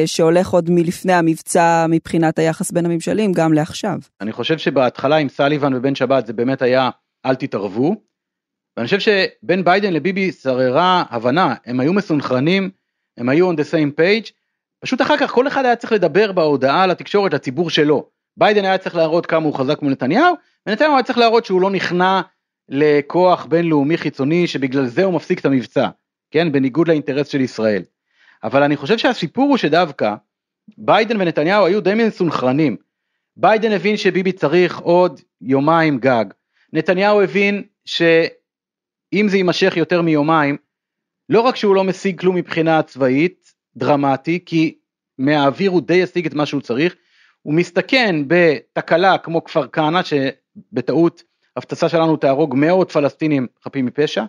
שהולך 0.07 0.49
עוד 0.49 0.71
מלפני 0.71 1.13
המבצע 1.13 1.87
מבחינת 1.89 2.39
היחס 2.39 2.71
בין 2.71 2.87
הממשלים, 2.87 3.33
גם 3.33 3.53
לעכשיו. 3.53 3.99
אני 4.21 4.33
חושב 4.33 4.59
שבהתחלה 4.59 5.17
עם 5.17 5.29
סליבן 5.29 5.75
ובן 5.75 5.95
שבת 5.95 6.27
זה 6.27 6.33
באמת 6.33 6.63
היה 6.63 6.91
אל 7.27 7.35
תתערבו. 7.35 7.97
ואני 8.77 8.87
חושב 8.87 9.01
שבין 9.01 9.65
ביידן 9.65 9.93
לביבי 9.93 10.33
שררה 10.33 11.05
הבנה, 11.11 11.55
הם 11.67 11.81
היו 11.81 11.93
מסונכרנים, 11.93 12.71
הם 13.19 13.29
היו 13.29 13.53
on 13.53 13.55
the 13.55 13.73
same 13.73 14.01
page, 14.01 14.31
פשוט 14.85 15.03
אחר 15.03 15.17
כך 15.17 15.31
כל 15.31 15.49
אחד 15.49 15.65
היה 15.65 15.77
צריך 15.77 15.93
לדבר 15.93 16.33
בהודעה 16.33 16.87
לתקשורת 16.87 17.35
לציבור 17.35 17.71
שלו. 17.71 18.09
ביידן 18.37 18.65
היה 18.65 18.79
צריך 18.79 18.97
להראות 18.97 19.27
כמה 19.27 19.45
הוא 19.45 19.55
חזק 19.55 19.83
מול 19.83 19.93
נתניהו, 19.93 20.35
ונתניהו 20.67 20.95
היה 20.95 21.03
צריך 21.03 21.19
להראות 21.19 21.45
שהוא 21.45 21.61
לא 21.61 21.71
נכנע 21.71 22.21
לכוח 22.69 23.47
בינלאומי 23.47 23.97
חיצוני 23.97 24.47
שבגלל 24.47 24.87
זה 24.87 25.05
הוא 25.05 25.15
מפסיק 25.15 25.41
את 25.41 25.45
המבצע, 25.45 25.89
כן, 26.31 26.53
בניגוד 26.53 26.89
לאינטרס 26.89 27.29
של 27.29 27.41
ישראל. 27.41 27.83
אבל 28.45 28.63
אני 28.63 28.77
חושב 28.77 28.99
שהסיפור 28.99 29.49
הוא 29.49 29.57
שדווקא 29.57 30.15
ביידן 30.79 31.21
ונתניהו 31.21 31.67
היו 31.67 31.81
די 31.81 31.95
מסונכרנים. 31.95 32.77
ביידן 33.37 33.73
הבין 33.73 33.97
שביבי 33.97 34.33
צריך 34.33 34.79
עוד 34.79 35.21
יומיים 35.41 35.99
גג. 35.99 36.25
נתניהו 36.73 37.23
הבין 37.23 37.63
שאם 37.85 39.29
זה 39.29 39.37
יימשך 39.37 39.77
יותר 39.77 40.03
מיומיים, 40.03 40.57
לא 41.29 41.41
רק 41.41 41.57
שהוא 41.57 41.75
לא 41.75 41.85
משיג 41.85 42.21
כלום 42.21 42.37
מבחינה 42.37 42.83
צבאית, 42.83 43.53
דרמטי, 43.77 44.39
כי 44.47 44.79
מהאוויר 45.19 45.71
הוא 45.71 45.83
די 45.83 45.95
ישיג 45.95 46.27
את 46.27 46.35
מה 46.35 46.47
שהוא 46.47 46.61
צריך, 46.61 46.97
הוא 47.43 47.55
מסתכן 47.55 48.17
בתקלה 48.27 49.19
כמו 49.19 49.45
כפר 49.45 49.67
כנא, 49.67 50.01
שבטעות 50.03 51.23
הפצצה 51.57 51.89
שלנו 51.89 52.17
תהרוג 52.17 52.55
מאות 52.57 52.93
פלסטינים 52.93 53.47
חפים 53.65 53.87
מפשע, 53.87 54.25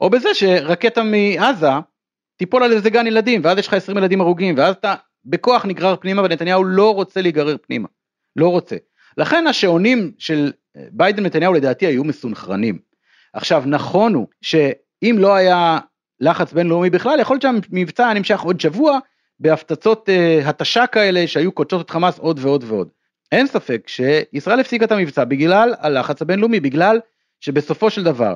או 0.00 0.10
בזה 0.10 0.34
שרקטה 0.34 1.02
מעזה 1.02 1.70
תיפול 2.36 2.62
על 2.62 2.72
איזה 2.72 2.90
גן 2.90 3.06
ילדים, 3.06 3.40
ואז 3.44 3.58
יש 3.58 3.68
לך 3.68 3.74
20 3.74 3.98
ילדים 3.98 4.20
הרוגים, 4.20 4.54
ואז 4.58 4.74
אתה 4.74 4.94
בכוח 5.24 5.66
נגרר 5.66 5.96
פנימה, 5.96 6.22
ונתניהו 6.22 6.64
לא 6.64 6.94
רוצה 6.94 7.22
להיגרר 7.22 7.56
פנימה, 7.62 7.88
לא 8.36 8.48
רוצה. 8.48 8.76
לכן 9.18 9.46
השעונים 9.46 10.12
של 10.18 10.52
ביידן 10.90 11.22
ונתניהו 11.22 11.52
לדעתי 11.52 11.86
היו 11.86 12.04
מסונכרנים. 12.04 12.78
עכשיו 13.32 13.62
נכון 13.66 14.14
הוא 14.14 14.26
שאם 14.42 15.16
לא 15.18 15.34
היה 15.34 15.78
לחץ 16.20 16.52
בינלאומי 16.52 16.90
בכלל, 16.90 17.20
יכול 17.20 17.34
להיות 17.34 17.42
שהמבצע 17.42 18.04
היה 18.04 18.14
נמשך 18.14 18.40
עוד 18.40 18.60
שבוע 18.60 18.98
בהפצצות 19.40 20.08
uh, 20.08 20.48
התשה 20.48 20.86
כאלה 20.86 21.26
שהיו 21.26 21.52
קודשות 21.52 21.86
את 21.86 21.90
חמאס 21.90 22.18
עוד 22.18 22.38
ועוד 22.42 22.64
ועוד. 22.66 22.88
אין 23.32 23.46
ספק 23.46 23.86
שישראל 23.86 24.60
הפסיקה 24.60 24.84
את 24.84 24.92
המבצע 24.92 25.24
בגלל 25.24 25.74
הלחץ 25.78 26.22
הבינלאומי, 26.22 26.60
בגלל 26.60 27.00
שבסופו 27.40 27.90
של 27.90 28.04
דבר 28.04 28.34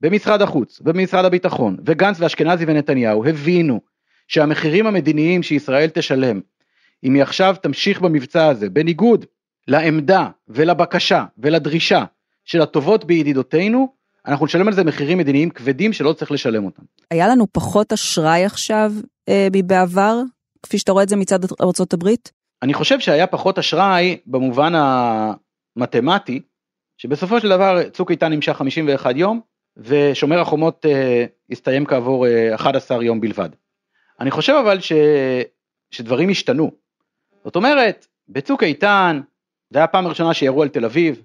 במשרד 0.00 0.42
החוץ 0.42 0.80
ובמשרד 0.80 1.24
הביטחון 1.24 1.76
וגנץ 1.86 2.16
ואשכנזי 2.20 2.64
ונתניהו 2.68 3.24
הבינו 3.24 3.80
שהמחירים 4.28 4.86
המדיניים 4.86 5.42
שישראל 5.42 5.88
תשלם 5.88 6.40
אם 7.04 7.14
היא 7.14 7.22
עכשיו 7.22 7.56
תמשיך 7.62 8.00
במבצע 8.00 8.46
הזה 8.46 8.70
בניגוד 8.70 9.24
לעמדה 9.68 10.28
ולבקשה 10.48 11.24
ולדרישה 11.38 12.04
של 12.44 12.60
הטובות 12.60 13.04
בידידותינו 13.04 13.98
אנחנו 14.26 14.46
נשלם 14.46 14.68
על 14.68 14.74
זה 14.74 14.84
מחירים 14.84 15.18
מדיניים 15.18 15.50
כבדים 15.50 15.92
שלא 15.92 16.12
צריך 16.12 16.32
לשלם 16.32 16.64
אותם. 16.64 16.82
היה 17.10 17.28
לנו 17.28 17.46
פחות 17.52 17.92
אשראי 17.92 18.44
עכשיו 18.44 18.92
אה, 19.28 19.48
מבעבר 19.52 20.20
כפי 20.62 20.78
שאתה 20.78 20.92
רואה 20.92 21.04
את 21.04 21.08
זה 21.08 21.16
מצד 21.16 21.44
ארה"ב? 21.60 22.08
אני 22.62 22.74
חושב 22.74 23.00
שהיה 23.00 23.26
פחות 23.26 23.58
אשראי 23.58 24.18
במובן 24.26 24.72
המתמטי 25.76 26.40
שבסופו 26.98 27.40
של 27.40 27.48
דבר 27.48 27.88
צוק 27.88 28.10
איתן 28.10 28.32
נמשך 28.32 28.52
51 28.52 29.16
יום 29.16 29.40
ושומר 29.78 30.40
החומות 30.40 30.86
אה, 30.86 31.24
הסתיים 31.50 31.86
כעבור 31.86 32.26
אה, 32.26 32.54
11 32.54 33.04
יום 33.04 33.20
בלבד. 33.20 33.48
אני 34.20 34.30
חושב 34.30 34.52
אבל 34.52 34.80
ש... 34.80 34.92
שדברים 35.90 36.30
השתנו. 36.30 36.70
זאת 37.44 37.56
אומרת, 37.56 38.06
בצוק 38.28 38.62
איתן, 38.62 39.20
זה 39.70 39.78
היה 39.78 39.84
הפעם 39.84 40.06
הראשונה 40.06 40.34
שירו 40.34 40.62
על 40.62 40.68
תל 40.68 40.84
אביב, 40.84 41.22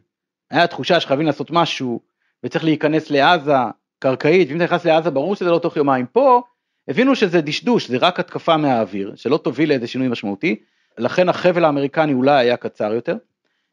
היה 0.51 0.67
תחושה 0.67 0.99
שחייבים 0.99 1.25
לעשות 1.25 1.51
משהו, 1.51 1.99
וצריך 2.43 2.63
להיכנס 2.63 3.11
לעזה, 3.11 3.53
קרקעית, 3.99 4.47
ואם 4.49 4.55
אתה 4.55 4.63
נכנס 4.63 4.85
לעזה 4.85 5.09
ברור 5.09 5.35
שזה 5.35 5.51
לא 5.51 5.59
תוך 5.59 5.77
יומיים. 5.77 6.05
פה 6.05 6.41
הבינו 6.87 7.15
שזה 7.15 7.41
דשדוש, 7.41 7.87
זה 7.87 7.97
רק 7.97 8.19
התקפה 8.19 8.57
מהאוויר, 8.57 9.13
שלא 9.15 9.37
תוביל 9.37 9.69
לאיזה 9.69 9.87
שינוי 9.87 10.07
משמעותי, 10.07 10.55
לכן 10.97 11.29
החבל 11.29 11.65
האמריקני 11.65 12.13
אולי 12.13 12.31
היה 12.31 12.57
קצר 12.57 12.93
יותר. 12.93 13.17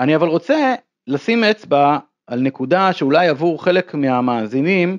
אני 0.00 0.16
אבל 0.16 0.28
רוצה 0.28 0.75
לשים 1.06 1.44
אצבע 1.44 1.99
על 2.30 2.40
נקודה 2.40 2.92
שאולי 2.92 3.28
עבור 3.28 3.64
חלק 3.64 3.94
מהמאזינים 3.94 4.99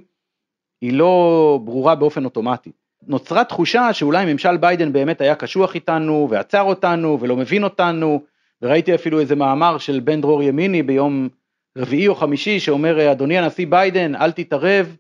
היא 0.81 0.93
לא 0.93 1.59
ברורה 1.63 1.95
באופן 1.95 2.25
אוטומטי. 2.25 2.71
נוצרה 3.07 3.43
תחושה 3.43 3.93
שאולי 3.93 4.33
ממשל 4.33 4.57
ביידן 4.57 4.93
באמת 4.93 5.21
היה 5.21 5.35
קשוח 5.35 5.75
איתנו 5.75 6.27
ועצר 6.29 6.61
אותנו 6.61 7.17
ולא 7.21 7.35
מבין 7.35 7.63
אותנו, 7.63 8.21
וראיתי 8.61 8.95
אפילו 8.95 9.19
איזה 9.19 9.35
מאמר 9.35 9.77
של 9.77 9.99
בן 9.99 10.21
דרור 10.21 10.43
ימיני 10.43 10.83
ביום 10.83 11.29
רביעי 11.77 12.07
או 12.07 12.15
חמישי 12.15 12.59
שאומר 12.59 13.11
אדוני 13.11 13.37
הנשיא 13.37 13.67
ביידן 13.67 14.15
אל 14.15 14.31
תתערב, 14.31 14.95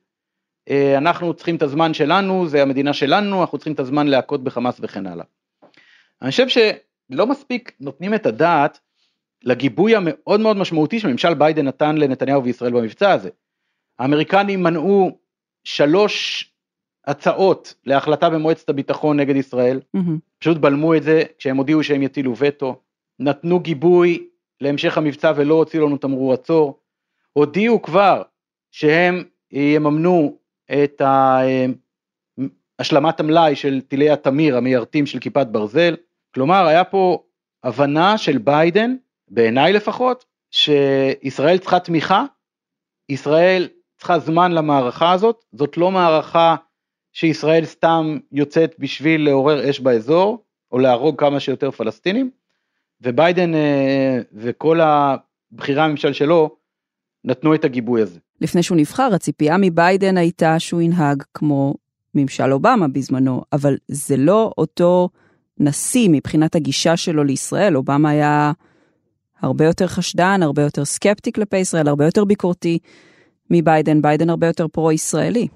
אה, 0.69 0.97
אנחנו 0.97 1.33
צריכים 1.33 1.55
את 1.55 1.61
הזמן 1.61 1.93
שלנו, 1.93 2.47
זה 2.47 2.61
המדינה 2.61 2.93
שלנו, 2.93 3.41
אנחנו 3.41 3.57
צריכים 3.57 3.73
את 3.73 3.79
הזמן 3.79 4.07
להכות 4.07 4.43
בחמאס 4.43 4.77
וכן 4.79 5.07
הלאה. 5.07 5.25
אני 6.21 6.31
חושב 6.31 6.47
שלא 6.47 7.27
מספיק 7.27 7.71
נותנים 7.79 8.13
את 8.13 8.25
הדעת 8.25 8.79
לגיבוי 9.43 9.95
המאוד 9.95 10.39
מאוד 10.39 10.57
משמעותי 10.57 10.99
שממשל 10.99 11.33
ביידן 11.33 11.67
נתן 11.67 11.97
לנתניהו 11.97 12.43
וישראל 12.43 12.71
במבצע 12.71 13.11
הזה. 13.11 13.29
האמריקנים 13.99 14.63
מנעו 14.63 15.17
שלוש 15.63 16.47
הצעות 17.07 17.73
להחלטה 17.85 18.29
במועצת 18.29 18.69
הביטחון 18.69 19.19
נגד 19.19 19.35
ישראל, 19.35 19.79
mm-hmm. 19.97 20.19
פשוט 20.39 20.57
בלמו 20.57 20.95
את 20.95 21.03
זה 21.03 21.23
כשהם 21.37 21.57
הודיעו 21.57 21.83
שהם 21.83 22.01
יטילו 22.01 22.33
וטו, 22.37 22.81
נתנו 23.19 23.59
גיבוי 23.59 24.27
להמשך 24.61 24.97
המבצע 24.97 25.33
ולא 25.35 25.53
הוציאו 25.53 25.87
לנו 25.87 25.97
תמרור 25.97 26.33
עצור, 26.33 26.79
הודיעו 27.33 27.81
כבר 27.81 28.21
שהם 28.71 29.23
יממנו 29.51 30.37
את 30.83 31.01
השלמת 32.79 33.19
המלאי 33.19 33.55
של 33.55 33.81
טילי 33.81 34.09
התמיר 34.09 34.57
המיירטים 34.57 35.05
של 35.05 35.19
כיפת 35.19 35.47
ברזל, 35.47 35.95
כלומר 36.33 36.65
היה 36.65 36.83
פה 36.83 37.23
הבנה 37.63 38.17
של 38.17 38.37
ביידן, 38.37 38.95
בעיניי 39.31 39.73
לפחות, 39.73 40.25
שישראל 40.51 41.57
צריכה 41.57 41.79
תמיכה, 41.79 42.25
ישראל 43.09 43.67
צריכה 43.97 44.19
זמן 44.19 44.51
למערכה 44.51 45.11
הזאת, 45.11 45.45
זאת 45.51 45.77
לא 45.77 45.91
מערכה 45.91 46.55
שישראל 47.13 47.65
סתם 47.65 48.17
יוצאת 48.31 48.75
בשביל 48.79 49.25
לעורר 49.25 49.69
אש 49.69 49.79
באזור, 49.79 50.43
או 50.71 50.79
להרוג 50.79 51.19
כמה 51.19 51.39
שיותר 51.39 51.71
פלסטינים, 51.71 52.31
וביידן 53.01 53.55
אה, 53.55 54.19
וכל 54.33 54.79
הבחירה 54.81 55.85
הממשל 55.85 56.13
שלו 56.13 56.55
נתנו 57.23 57.55
את 57.55 57.65
הגיבוי 57.65 58.01
הזה. 58.01 58.19
לפני 58.41 58.63
שהוא 58.63 58.77
נבחר, 58.77 59.09
הציפייה 59.13 59.57
מביידן 59.59 60.17
הייתה 60.17 60.59
שהוא 60.59 60.81
ינהג 60.81 61.23
כמו 61.33 61.73
ממשל 62.15 62.53
אובמה 62.53 62.87
בזמנו, 62.87 63.41
אבל 63.53 63.77
זה 63.87 64.17
לא 64.17 64.53
אותו 64.57 65.09
נשיא 65.59 66.09
מבחינת 66.11 66.55
הגישה 66.55 66.97
שלו 66.97 67.23
לישראל. 67.23 67.77
אובמה 67.77 68.09
היה 68.09 68.51
הרבה 69.41 69.65
יותר 69.65 69.87
חשדן, 69.87 70.39
הרבה 70.43 70.61
יותר 70.61 70.85
סקפטי 70.85 71.31
כלפי 71.31 71.57
ישראל, 71.57 71.87
הרבה 71.87 72.05
יותר 72.05 72.25
ביקורתי 72.25 72.79
מביידן, 73.49 74.01
ביידן 74.01 74.29
הרבה 74.29 74.47
יותר 74.47 74.67
פרו-ישראלי. 74.67 75.47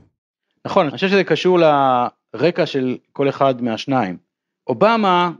נכון, 0.65 0.86
אני 0.86 0.96
חושב 0.96 1.08
שזה 1.08 1.24
קשור 1.24 1.60
לרקע 1.60 2.65
של 2.65 2.98
כל 3.12 3.30
אחד 3.30 3.62
מהשניים. 3.62 4.18
אובמה 4.68 5.32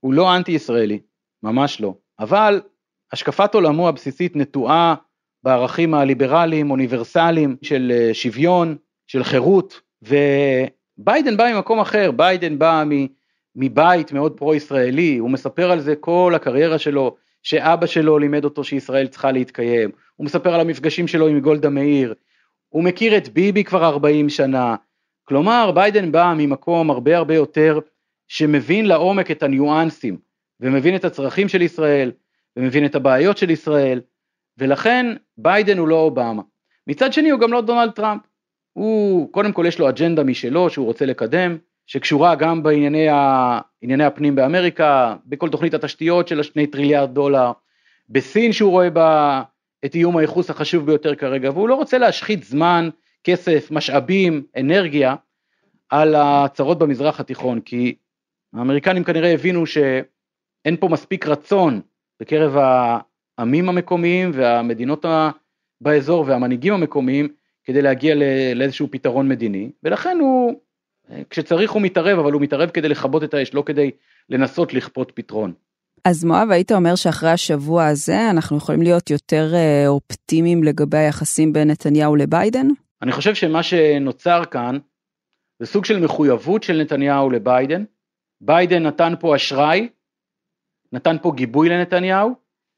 הוא 0.00 0.14
לא 0.14 0.36
אנטי 0.36 0.52
ישראלי, 0.52 0.98
ממש 1.42 1.80
לא, 1.80 1.94
אבל 2.18 2.60
השקפת 3.12 3.54
עולמו 3.54 3.88
הבסיסית 3.88 4.36
נטועה 4.36 4.94
בערכים 5.42 5.94
הליברליים, 5.94 6.70
אוניברסליים 6.70 7.56
של 7.62 7.92
אה, 7.94 8.14
שוויון, 8.14 8.76
של 9.06 9.24
חירות, 9.24 9.80
וביידן 10.02 11.36
בא 11.36 11.52
ממקום 11.54 11.80
אחר, 11.80 12.10
ביידן 12.10 12.58
בא 12.58 12.84
מבית 13.56 14.12
מאוד 14.12 14.32
פרו-ישראלי, 14.32 15.16
הוא 15.18 15.30
מספר 15.30 15.70
על 15.70 15.80
זה 15.80 15.96
כל 15.96 16.32
הקריירה 16.36 16.78
שלו, 16.78 17.16
שאבא 17.42 17.86
שלו 17.86 18.18
לימד 18.18 18.44
אותו 18.44 18.64
שישראל 18.64 19.06
צריכה 19.06 19.32
להתקיים, 19.32 19.90
הוא 20.16 20.24
מספר 20.24 20.54
על 20.54 20.60
המפגשים 20.60 21.08
שלו 21.08 21.26
עם 21.26 21.40
גולדה 21.40 21.68
מאיר, 21.68 22.14
הוא 22.68 22.84
מכיר 22.84 23.16
את 23.16 23.28
ביבי 23.28 23.64
כבר 23.64 23.84
40 23.84 24.28
שנה, 24.28 24.76
כלומר 25.24 25.70
ביידן 25.74 26.12
בא 26.12 26.34
ממקום 26.36 26.90
הרבה 26.90 27.16
הרבה 27.16 27.34
יותר 27.34 27.78
שמבין 28.28 28.86
לעומק 28.86 29.30
את 29.30 29.42
הניואנסים, 29.42 30.18
ומבין 30.60 30.96
את 30.96 31.04
הצרכים 31.04 31.48
של 31.48 31.62
ישראל, 31.62 32.12
ומבין 32.56 32.84
את 32.84 32.94
הבעיות 32.94 33.38
של 33.38 33.50
ישראל, 33.50 34.00
ולכן 34.58 35.06
ביידן 35.38 35.78
הוא 35.78 35.88
לא 35.88 36.00
אובמה. 36.00 36.42
מצד 36.86 37.12
שני 37.12 37.30
הוא 37.30 37.40
גם 37.40 37.52
לא 37.52 37.60
דונלד 37.60 37.90
טראמפ. 37.90 38.22
הוא, 38.72 39.32
קודם 39.32 39.52
כל 39.52 39.64
יש 39.68 39.78
לו 39.78 39.88
אג'נדה 39.88 40.24
משלו 40.24 40.70
שהוא 40.70 40.86
רוצה 40.86 41.06
לקדם, 41.06 41.56
שקשורה 41.86 42.34
גם 42.34 42.62
בענייני 42.62 43.06
ה, 43.82 44.06
הפנים 44.06 44.34
באמריקה, 44.34 45.16
בכל 45.26 45.48
תוכנית 45.48 45.74
התשתיות 45.74 46.28
של 46.28 46.40
השני 46.40 46.66
טריליארד 46.66 47.14
דולר, 47.14 47.52
בסין 48.08 48.52
שהוא 48.52 48.70
רואה 48.70 48.90
בה 48.90 49.42
את 49.84 49.94
איום 49.94 50.16
הייחוס 50.16 50.50
החשוב 50.50 50.86
ביותר 50.86 51.14
כרגע, 51.14 51.50
והוא 51.50 51.68
לא 51.68 51.74
רוצה 51.74 51.98
להשחית 51.98 52.44
זמן, 52.44 52.88
כסף, 53.24 53.70
משאבים, 53.70 54.42
אנרגיה, 54.56 55.14
על 55.88 56.14
הצרות 56.14 56.78
במזרח 56.78 57.20
התיכון, 57.20 57.60
כי 57.60 57.94
האמריקנים 58.54 59.04
כנראה 59.04 59.32
הבינו 59.32 59.66
שאין 59.66 60.76
פה 60.80 60.88
מספיק 60.88 61.26
רצון 61.26 61.80
בקרב 62.20 62.56
העמים 63.38 63.68
המקומיים 63.68 64.30
והמדינות 64.34 65.04
באזור 65.80 66.24
והמנהיגים 66.26 66.74
המקומיים 66.74 67.28
כדי 67.64 67.82
להגיע 67.82 68.14
לאיזשהו 68.54 68.88
פתרון 68.90 69.28
מדיני, 69.28 69.70
ולכן 69.82 70.18
הוא, 70.20 70.60
כשצריך 71.30 71.70
הוא 71.70 71.82
מתערב, 71.82 72.18
אבל 72.18 72.32
הוא 72.32 72.42
מתערב 72.42 72.70
כדי 72.70 72.88
לכבות 72.88 73.24
את 73.24 73.34
האש, 73.34 73.54
לא 73.54 73.62
כדי 73.66 73.90
לנסות 74.28 74.74
לכפות 74.74 75.12
פתרון. 75.14 75.52
אז 76.04 76.24
מואב, 76.24 76.50
היית 76.50 76.72
אומר 76.72 76.94
שאחרי 76.94 77.30
השבוע 77.30 77.86
הזה 77.86 78.30
אנחנו 78.30 78.56
יכולים 78.56 78.82
להיות 78.82 79.10
יותר 79.10 79.54
אה, 79.54 79.88
אופטימיים 79.88 80.64
לגבי 80.64 80.98
היחסים 80.98 81.52
בין 81.52 81.70
נתניהו 81.70 82.16
לביידן? 82.16 82.66
אני 83.02 83.12
חושב 83.12 83.34
שמה 83.34 83.62
שנוצר 83.62 84.44
כאן 84.44 84.78
זה 85.58 85.66
סוג 85.66 85.84
של 85.84 86.00
מחויבות 86.00 86.62
של 86.62 86.80
נתניהו 86.80 87.30
לביידן. 87.30 87.84
ביידן 88.40 88.82
נתן 88.82 89.12
פה 89.20 89.36
אשראי, 89.36 89.88
נתן 90.92 91.16
פה 91.22 91.32
גיבוי 91.34 91.68
לנתניהו, 91.68 92.34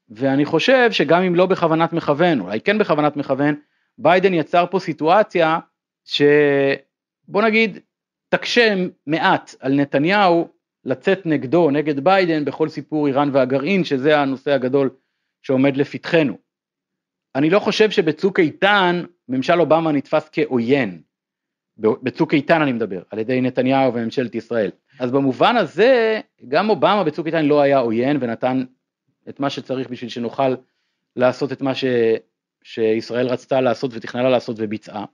ואני 0.09 0.45
חושב 0.45 0.91
שגם 0.91 1.23
אם 1.23 1.35
לא 1.35 1.45
בכוונת 1.45 1.93
מכוון, 1.93 2.39
אולי 2.39 2.61
כן 2.61 2.77
בכוונת 2.77 3.15
מכוון, 3.17 3.55
ביידן 3.97 4.33
יצר 4.33 4.65
פה 4.71 4.79
סיטואציה 4.79 5.59
שבוא 6.05 7.41
נגיד 7.43 7.79
תקשה 8.33 8.73
מעט 9.07 9.55
על 9.59 9.73
נתניהו 9.73 10.47
לצאת 10.85 11.25
נגדו, 11.25 11.71
נגד 11.71 11.99
ביידן, 11.99 12.45
בכל 12.45 12.69
סיפור 12.69 13.07
איראן 13.07 13.29
והגרעין, 13.33 13.83
שזה 13.83 14.19
הנושא 14.19 14.51
הגדול 14.51 14.89
שעומד 15.41 15.77
לפתחנו. 15.77 16.37
אני 17.35 17.49
לא 17.49 17.59
חושב 17.59 17.91
שבצוק 17.91 18.39
איתן 18.39 19.03
ממשל 19.29 19.59
אובמה 19.59 19.91
נתפס 19.91 20.29
כעוין. 20.31 21.01
בצוק 21.77 22.33
איתן 22.33 22.61
אני 22.61 22.71
מדבר, 22.71 23.01
על 23.09 23.19
ידי 23.19 23.41
נתניהו 23.41 23.93
וממשלת 23.93 24.35
ישראל. 24.35 24.71
אז 24.99 25.11
במובן 25.11 25.57
הזה, 25.57 26.19
גם 26.47 26.69
אובמה 26.69 27.03
בצוק 27.03 27.27
איתן 27.27 27.45
לא 27.45 27.61
היה 27.61 27.79
עוין 27.79 28.17
ונתן 28.21 28.63
את 29.29 29.39
מה 29.39 29.49
שצריך 29.49 29.89
בשביל 29.89 30.09
שנוכל 30.09 30.55
לעשות 31.15 31.51
את 31.51 31.61
מה 31.61 31.75
ש... 31.75 31.85
שישראל 32.63 33.27
רצתה 33.27 33.61
לעשות 33.61 33.91
ותכננה 33.93 34.29
לעשות 34.29 34.55
וביצעה. 34.59 35.05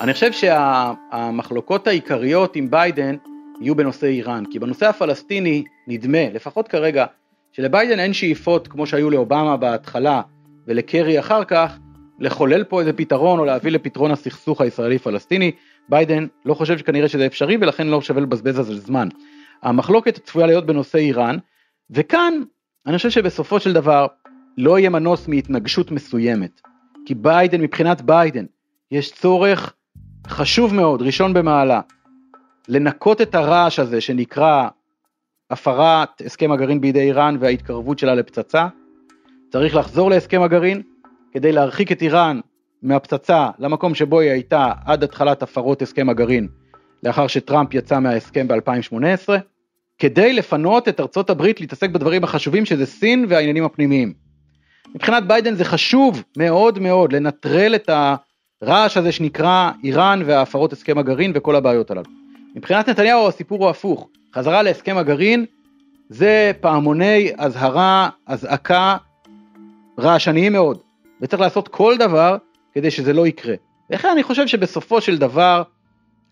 אני 0.00 0.12
חושב 0.12 0.32
שהמחלוקות 0.32 1.86
העיקריות 1.86 2.56
עם 2.56 2.70
ביידן 2.70 3.16
יהיו 3.60 3.74
בנושא 3.74 4.06
איראן, 4.06 4.44
כי 4.50 4.58
בנושא 4.58 4.86
הפלסטיני 4.86 5.64
נדמה, 5.86 6.30
לפחות 6.32 6.68
כרגע, 6.68 7.06
שלביידן 7.52 7.98
אין 7.98 8.12
שאיפות 8.12 8.68
כמו 8.68 8.86
שהיו 8.86 9.10
לאובמה 9.10 9.56
בהתחלה 9.56 10.22
ולקרי 10.66 11.20
אחר 11.20 11.44
כך, 11.44 11.78
לחולל 12.18 12.64
פה 12.64 12.80
איזה 12.80 12.92
פתרון 12.92 13.38
או 13.38 13.44
להביא 13.44 13.70
לפתרון 13.70 14.10
הסכסוך 14.10 14.60
הישראלי-פלסטיני. 14.60 15.52
ביידן 15.88 16.26
לא 16.44 16.54
חושב 16.54 16.78
שכנראה 16.78 17.08
שזה 17.08 17.26
אפשרי 17.26 17.56
ולכן 17.60 17.86
לא 17.86 18.00
שווה 18.00 18.22
לבזבז 18.22 18.58
על 18.58 18.64
זה 18.64 18.76
זמן. 18.76 19.08
המחלוקת 19.62 20.18
צפויה 20.18 20.46
להיות 20.46 20.66
בנושא 20.66 20.98
איראן, 20.98 21.36
וכאן 21.90 22.34
אני 22.86 22.96
חושב 22.96 23.10
שבסופו 23.10 23.60
של 23.60 23.72
דבר 23.72 24.06
לא 24.58 24.78
יהיה 24.78 24.90
מנוס 24.90 25.28
מהתנגשות 25.28 25.90
מסוימת. 25.90 26.60
כי 27.06 27.14
ביידן, 27.14 27.60
מבחינת 27.60 28.02
ביידן, 28.02 28.44
יש 28.90 29.12
צורך 29.12 29.74
חשוב 30.28 30.74
מאוד, 30.74 31.02
ראשון 31.02 31.34
במעלה, 31.34 31.80
לנקות 32.68 33.20
את 33.20 33.34
הרעש 33.34 33.78
הזה 33.78 34.00
שנקרא 34.00 34.68
הפרת 35.50 36.22
הסכם 36.26 36.52
הגרעין 36.52 36.80
בידי 36.80 37.00
איראן 37.00 37.36
וההתקרבות 37.40 37.98
שלה 37.98 38.14
לפצצה. 38.14 38.66
צריך 39.52 39.76
לחזור 39.76 40.10
להסכם 40.10 40.42
הגרעין 40.42 40.82
כדי 41.32 41.52
להרחיק 41.52 41.92
את 41.92 42.02
איראן 42.02 42.40
מהפצצה 42.82 43.48
למקום 43.58 43.94
שבו 43.94 44.20
היא 44.20 44.30
הייתה 44.30 44.72
עד 44.84 45.04
התחלת 45.04 45.42
הפרות 45.42 45.82
הסכם 45.82 46.08
הגרעין, 46.08 46.48
לאחר 47.02 47.26
שטראמפ 47.26 47.74
יצא 47.74 47.98
מההסכם 47.98 48.48
ב-2018, 48.48 49.28
כדי 49.98 50.32
לפנות 50.32 50.88
את 50.88 51.00
ארצות 51.00 51.30
הברית 51.30 51.60
להתעסק 51.60 51.90
בדברים 51.90 52.24
החשובים 52.24 52.64
שזה 52.64 52.86
סין 52.86 53.26
והעניינים 53.28 53.64
הפנימיים. 53.64 54.12
מבחינת 54.94 55.26
ביידן 55.26 55.54
זה 55.54 55.64
חשוב 55.64 56.22
מאוד 56.36 56.78
מאוד 56.78 57.12
לנטרל 57.12 57.74
את 57.74 57.90
הרעש 58.64 58.96
הזה 58.96 59.12
שנקרא 59.12 59.70
איראן 59.84 60.22
והפרות 60.26 60.72
הסכם 60.72 60.98
הגרעין 60.98 61.32
וכל 61.34 61.56
הבעיות 61.56 61.90
הללו. 61.90 62.10
מבחינת 62.54 62.88
נתניהו 62.88 63.28
הסיפור 63.28 63.58
הוא 63.58 63.70
הפוך, 63.70 64.08
חזרה 64.34 64.62
להסכם 64.62 64.96
הגרעין 64.96 65.44
זה 66.08 66.52
פעמוני 66.60 67.32
אזהרה, 67.38 68.08
אזעקה, 68.26 68.96
רעשניים 69.98 70.52
מאוד, 70.52 70.78
וצריך 71.20 71.42
לעשות 71.42 71.68
כל 71.68 71.96
דבר 71.98 72.36
כדי 72.72 72.90
שזה 72.90 73.12
לא 73.12 73.26
יקרה. 73.26 73.54
לכן 73.90 74.08
אני 74.08 74.22
חושב 74.22 74.46
שבסופו 74.46 75.00
של 75.00 75.18
דבר 75.18 75.62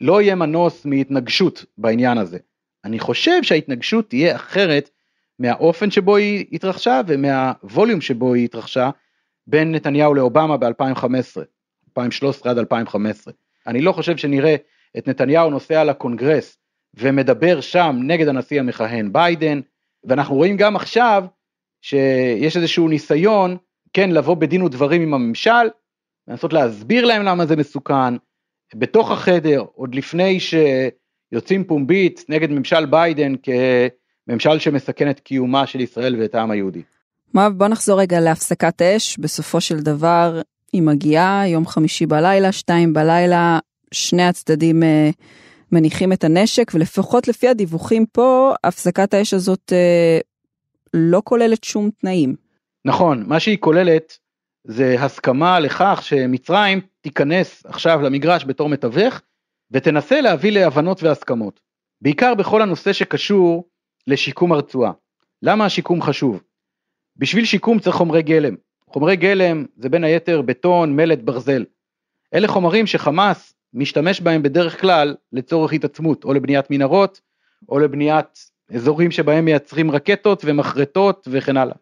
לא 0.01 0.23
יהיה 0.23 0.35
מנוס 0.35 0.85
מהתנגשות 0.85 1.65
בעניין 1.79 2.19
הזה. 2.19 2.39
אני 2.85 2.99
חושב 2.99 3.43
שההתנגשות 3.43 4.09
תהיה 4.09 4.37
אחרת 4.37 4.91
מהאופן 5.39 5.91
שבו 5.91 6.17
היא 6.17 6.47
התרחשה 6.53 7.01
ומהווליום 7.07 8.01
שבו 8.01 8.35
היא 8.35 8.45
התרחשה 8.45 8.91
בין 9.47 9.73
נתניהו 9.75 10.15
לאובמה 10.15 10.57
ב-2015, 10.57 11.43
2013 11.99 12.53
עד 12.53 12.59
2015. 12.59 13.35
אני 13.67 13.81
לא 13.81 13.93
חושב 13.93 14.17
שנראה 14.17 14.57
את 14.99 15.09
נתניהו 15.09 15.51
נוסע 15.51 15.85
לקונגרס 15.85 16.59
ומדבר 16.95 17.61
שם 17.61 17.99
נגד 18.03 18.29
הנשיא 18.29 18.61
המכהן 18.61 19.13
ביידן, 19.13 19.61
ואנחנו 20.05 20.35
רואים 20.37 20.57
גם 20.57 20.77
עכשיו 20.77 21.25
שיש 21.83 22.57
איזשהו 22.57 22.89
ניסיון 22.89 23.57
כן 23.93 24.11
לבוא 24.11 24.35
בדין 24.35 24.63
ודברים 24.63 25.03
עם 25.03 25.15
הממשל, 25.15 25.69
לנסות 26.29 26.53
להסביר 26.53 27.05
להם 27.05 27.23
למה 27.23 27.47
זה 27.47 27.57
מסוכן, 27.57 28.17
בתוך 28.75 29.11
החדר, 29.11 29.65
עוד 29.75 29.95
לפני 29.95 30.39
שיוצאים 30.41 31.65
פומבית 31.65 32.25
נגד 32.29 32.51
ממשל 32.51 32.87
ביידן 32.87 33.33
כממשל 34.29 34.59
שמסכן 34.59 35.11
את 35.11 35.21
קיומה 35.21 35.67
של 35.67 35.81
ישראל 35.81 36.21
ואת 36.21 36.35
העם 36.35 36.51
היהודי. 36.51 36.83
מואב, 37.35 37.53
בוא 37.53 37.69
נחזור 37.69 38.01
רגע 38.01 38.21
להפסקת 38.21 38.83
אש, 38.83 39.19
בסופו 39.19 39.61
של 39.61 39.81
דבר 39.81 40.41
היא 40.73 40.83
מגיעה, 40.83 41.49
יום 41.49 41.67
חמישי 41.67 42.07
בלילה, 42.07 42.53
שתיים 42.53 42.93
בלילה, 42.93 43.59
שני 43.95 44.23
הצדדים 44.23 44.83
אה, 44.83 45.11
מניחים 45.73 46.13
את 46.13 46.25
הנשק, 46.25 46.73
ולפחות 46.75 47.29
לפי 47.29 47.49
הדיווחים 47.49 48.07
פה, 48.13 48.55
הפסקת 48.65 49.15
האש 49.15 49.35
הזאת 49.35 49.73
אה, 49.73 50.19
לא 50.95 51.23
כוללת 51.25 51.65
שום 51.65 51.91
תנאים. 51.91 52.35
נכון, 52.85 53.25
מה 53.27 53.41
שהיא 53.41 53.59
כוללת 53.59 54.19
זה 54.65 54.97
הסכמה 54.99 55.61
לכך 55.61 56.01
שמצרים 56.03 56.81
תיכנס 57.01 57.67
עכשיו 57.67 58.03
למגרש 58.03 58.45
בתור 58.45 58.69
מתווך 58.69 59.21
ותנסה 59.71 60.21
להביא 60.21 60.53
להבנות 60.53 61.03
והסכמות. 61.03 61.61
בעיקר 62.01 62.35
בכל 62.35 62.63
הנושא 62.63 62.93
שקשור 62.93 63.69
לשיקום 64.07 64.53
הרצועה. 64.53 64.93
למה 65.43 65.65
השיקום 65.65 66.03
חשוב? 66.03 66.43
בשביל 67.17 67.45
שיקום 67.45 67.79
צריך 67.79 67.97
חומרי 67.97 68.23
גלם. 68.23 68.55
חומרי 68.93 69.17
גלם 69.17 69.65
זה 69.77 69.89
בין 69.89 70.05
היתר 70.05 70.43
בטון, 70.43 70.97
מלט, 70.97 71.19
ברזל. 71.19 71.65
אלה 72.35 72.49
חומרים 72.49 72.87
שחמאס 72.87 73.55
משתמש 73.75 74.21
בהם 74.21 74.43
בדרך 74.43 74.81
כלל 74.81 75.17
לצורך 75.33 75.73
התעצמות, 75.73 76.25
או 76.25 76.35
לבניית 76.35 76.71
מנהרות, 76.71 77.21
או 77.69 77.79
לבניית 77.79 78.51
אזורים 78.75 79.11
שבהם 79.11 79.45
מייצרים 79.45 79.91
רקטות 79.91 80.43
ומחרטות 80.45 81.29
וכן 81.31 81.57
הלאה. 81.57 81.75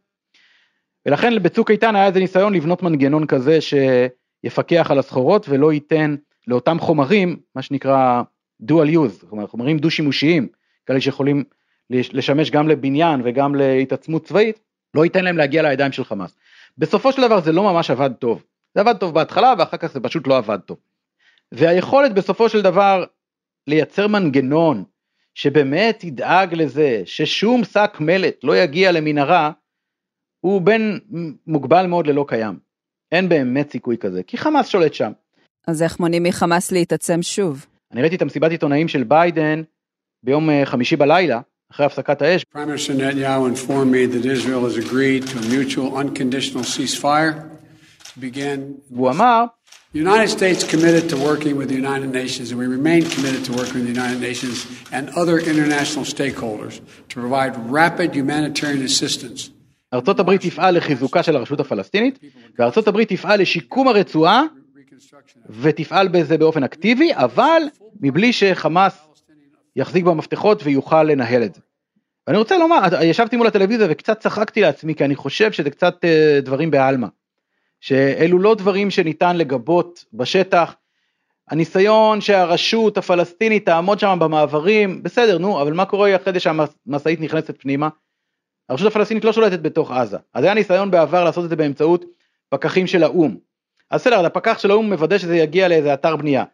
ולכן 1.07 1.43
בצוק 1.43 1.71
איתן 1.71 1.97
היה 1.97 2.07
איזה 2.07 2.21
ניסיון 2.21 2.55
לבנות 2.55 2.83
מנגנון 2.83 3.27
כזה 3.27 3.59
שיפקח 3.61 4.91
על 4.91 4.99
הסחורות 4.99 5.49
ולא 5.49 5.73
ייתן 5.73 6.17
לאותם 6.47 6.79
חומרים, 6.81 7.37
מה 7.55 7.63
שנקרא 7.63 8.23
dual 8.63 8.95
use, 8.95 9.27
אומרת 9.31 9.51
חומרים 9.51 9.79
דו 9.79 9.91
שימושיים, 9.91 10.49
כאלה 10.87 11.01
שיכולים 11.01 11.45
לשמש 11.91 12.51
גם 12.51 12.69
לבניין 12.69 13.21
וגם 13.25 13.55
להתעצמות 13.55 14.25
צבאית, 14.25 14.61
לא 14.95 15.05
ייתן 15.05 15.25
להם 15.25 15.37
להגיע 15.37 15.63
לידיים 15.63 15.93
של 15.93 16.05
חמאס. 16.05 16.37
בסופו 16.79 17.13
של 17.13 17.23
דבר 17.23 17.41
זה 17.41 17.53
לא 17.53 17.63
ממש 17.63 17.91
עבד 17.91 18.11
טוב, 18.13 18.43
זה 18.75 18.81
עבד 18.81 18.97
טוב 18.97 19.15
בהתחלה 19.15 19.55
ואחר 19.59 19.77
כך 19.77 19.93
זה 19.93 20.01
פשוט 20.01 20.27
לא 20.27 20.37
עבד 20.37 20.59
טוב. 20.59 20.77
והיכולת 21.53 22.15
בסופו 22.15 22.49
של 22.49 22.63
דבר 22.63 23.05
לייצר 23.67 24.07
מנגנון 24.07 24.85
שבאמת 25.35 26.05
ידאג 26.05 26.55
לזה 26.55 27.03
ששום 27.05 27.65
שק 27.65 27.97
מלט 28.01 28.45
לא 28.45 28.57
יגיע 28.57 28.93
למנהרה, 28.93 29.51
הוא 30.41 30.63
בין 30.63 31.01
מוגבל 31.47 31.87
מאוד 31.87 32.07
ללא 32.07 32.25
קיים. 32.29 32.59
אין 33.13 33.29
באמת 33.29 33.71
סיכוי 33.71 33.97
כזה, 33.99 34.23
כי 34.23 34.39
חמאס 34.39 34.69
שולט 34.69 34.95
שם. 34.95 35.13
אז 35.67 35.83
איך 35.83 36.01
מונעים 36.01 36.23
מחמאס 36.23 36.73
להתעצם 36.73 37.23
שוב? 37.23 37.67
אני 37.93 38.01
ראיתי 38.01 38.17
את 38.17 38.23
המסיבת 38.23 38.51
עיתונאים 38.51 38.89
של 38.89 39.05
ביידן 39.05 39.63
ביום 40.23 40.51
אה, 40.51 40.67
חמישי 40.67 40.97
בלילה, 40.97 41.41
אחרי 41.73 41.87
הפסקת 41.87 42.23
האש. 42.23 42.45
והוא 48.91 49.11
אמר, 49.11 49.45
The 49.93 49.99
United 49.99 50.31
States 50.31 50.63
committed 50.63 51.09
to 51.11 51.17
working 51.17 51.57
with 51.57 51.69
the 51.69 51.75
United 51.75 52.11
Nations, 52.21 52.53
and 52.53 52.59
we 52.61 52.69
remain 52.79 53.03
committed 53.15 53.43
to 53.49 53.53
working 53.61 53.77
with 53.81 53.87
the 53.91 53.97
United 54.01 54.21
Nations 54.21 54.59
and 54.93 55.05
other 55.21 55.37
international 55.51 56.05
stakeholders 56.05 56.75
to 57.11 57.15
provide 57.25 57.53
rapid 57.81 58.15
humanitarian 58.15 58.83
assistance 58.85 59.51
ארצות 59.95 60.21
הברית 60.21 60.41
תפעל 60.41 60.77
לחיזוקה 60.77 61.23
של 61.23 61.37
הרשות 61.37 61.61
הפלסטינית, 61.61 62.19
וארצות 62.59 62.89
הברית 62.89 63.09
תפעל 63.09 63.41
לשיקום 63.41 63.89
הרצועה, 63.89 64.43
ותפעל 65.61 66.09
בזה 66.09 66.39
באופן 66.39 66.63
אקטיבי, 66.65 67.11
אבל 67.15 67.63
מבלי 68.01 68.33
שחמאס 68.33 68.99
יחזיק 69.77 70.05
במפתחות 70.05 70.63
ויוכל 70.65 71.03
לנהל 71.03 71.43
את 71.43 71.55
זה. 71.55 71.61
ואני 72.27 72.39
רוצה 72.39 72.59
לומר, 72.59 72.79
ישבתי 73.03 73.37
מול 73.37 73.47
הטלוויזיה 73.47 73.87
וקצת 73.91 74.21
צחקתי 74.21 74.61
לעצמי, 74.61 74.95
כי 74.95 75.05
אני 75.05 75.17
חושב 75.17 75.53
שזה 75.53 75.71
קצת 75.71 76.05
אה, 76.05 76.41
דברים 76.43 76.71
בעלמא. 76.71 77.07
שאלו 77.81 78.39
לא 78.39 78.55
דברים 78.55 78.91
שניתן 78.91 79.37
לגבות 79.37 80.05
בשטח. 80.13 80.75
הניסיון 81.49 82.21
שהרשות 82.21 82.99
הפלסטינית 82.99 83.67
תעמוד 83.67 83.99
שם 83.99 84.19
במעברים, 84.21 85.03
בסדר, 85.03 85.39
נו, 85.39 85.63
אבל 85.63 85.73
מה 85.73 85.85
קורה 85.85 86.17
אחרי 86.17 86.33
זה 86.33 86.41
שהמשאית 86.41 87.21
נכנסת 87.21 87.61
פנימה? 87.61 87.89
הרשות 88.69 88.87
הפלסטינית 88.87 89.25
לא 89.25 89.33
שולטת 89.33 89.61
בתוך 89.61 89.91
עזה. 89.91 90.17
אז 90.35 90.45
היה 90.45 90.55
ניסיון 90.55 90.91
בעבר 90.91 91.25
לעשות 91.25 91.45
את 91.45 91.51
זה 91.51 91.57
באמצעות 91.57 92.05
פקחים 92.49 92.87
של 92.87 93.03
האו"ם. 93.03 93.37
אז 93.91 94.01
בסדר, 94.01 94.27
הפקח 94.27 94.59
של 94.59 94.71
האו"ם 94.71 94.93
מוודא 94.93 95.19
שזה 95.19 95.37
יגיע 95.37 95.69
לאיזה 95.69 95.95
אתר 95.95 96.17
בנייה. 96.17 96.45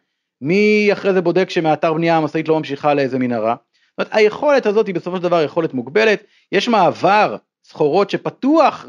מי 0.41 0.89
אחרי 0.93 1.13
זה 1.13 1.21
בודק 1.21 1.49
שמאתר 1.49 1.93
בנייה 1.93 2.17
המשאית 2.17 2.47
לא 2.47 2.57
ממשיכה 2.57 2.93
לאיזה 2.93 3.19
מנהרה? 3.19 3.55
זאת 3.55 3.97
אומרת, 3.97 4.15
היכולת 4.15 4.65
הזאת 4.65 4.87
היא 4.87 4.95
בסופו 4.95 5.17
של 5.17 5.23
דבר 5.23 5.43
יכולת 5.43 5.73
מוגבלת, 5.73 6.23
יש 6.51 6.67
מעבר 6.67 7.35
סחורות 7.63 8.09
שפתוח 8.09 8.85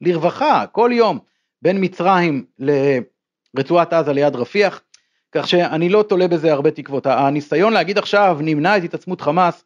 לרווחה 0.00 0.64
כל 0.72 0.90
יום 0.94 1.18
בין 1.62 1.76
מצרים 1.80 2.44
לרצועת 2.58 3.92
עזה 3.92 4.12
ליד 4.12 4.36
רפיח, 4.36 4.82
כך 5.32 5.48
שאני 5.48 5.88
לא 5.88 6.04
תולה 6.08 6.28
בזה 6.28 6.52
הרבה 6.52 6.70
תקוות. 6.70 7.06
הניסיון 7.06 7.72
להגיד 7.72 7.98
עכשיו 7.98 8.38
נמנע 8.40 8.76
את 8.76 8.84
התעצמות 8.84 9.20
חמאס, 9.20 9.64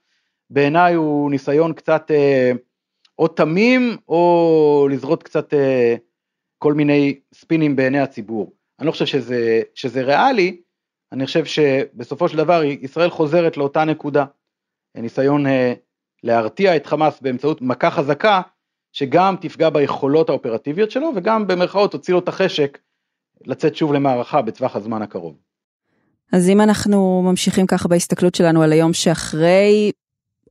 בעיניי 0.51 0.95
הוא 0.95 1.31
ניסיון 1.31 1.73
קצת 1.73 2.11
אה, 2.11 2.53
או 3.19 3.29
תמים 3.29 3.97
או 4.09 4.89
לזרות 4.91 5.23
קצת 5.23 5.55
אה, 5.55 5.95
כל 6.59 6.75
מיני 6.75 7.21
ספינים 7.35 7.77
בעיני 7.77 8.01
הציבור. 8.01 8.53
אני 8.79 8.87
לא 8.87 8.93
חושב 8.93 9.07
שזה, 9.07 9.63
שזה 9.75 10.03
ריאלי, 10.03 10.61
אני 11.13 11.27
חושב 11.27 11.45
שבסופו 11.45 12.29
של 12.29 12.37
דבר 12.37 12.63
ישראל 12.65 13.11
חוזרת 13.11 13.57
לאותה 13.57 13.85
נקודה. 13.85 14.25
ניסיון 14.95 15.47
אה, 15.47 15.73
להרתיע 16.23 16.77
את 16.77 16.87
חמאס 16.87 17.21
באמצעות 17.21 17.63
מכה 17.63 17.91
חזקה, 17.91 18.43
שגם 18.93 19.37
תפגע 19.41 19.71
ביכולות 19.71 20.29
האופרטיביות 20.29 20.91
שלו 20.91 21.13
וגם 21.17 21.47
במרכאות 21.47 21.93
תוציא 21.93 22.15
לו 22.15 22.21
את 22.21 22.29
החשק 22.29 22.79
לצאת 23.47 23.77
שוב 23.77 23.93
למערכה 23.93 24.43
בטווח 24.43 24.77
הזמן 24.77 25.03
הקרוב. 25.03 25.37
אז 26.33 26.49
אם 26.49 26.61
אנחנו 26.61 27.23
ממשיכים 27.25 27.67
ככה 27.67 27.89
בהסתכלות 27.89 28.35
שלנו 28.35 28.63
על 28.63 28.73
היום 28.73 28.93
שאחרי, 28.93 29.93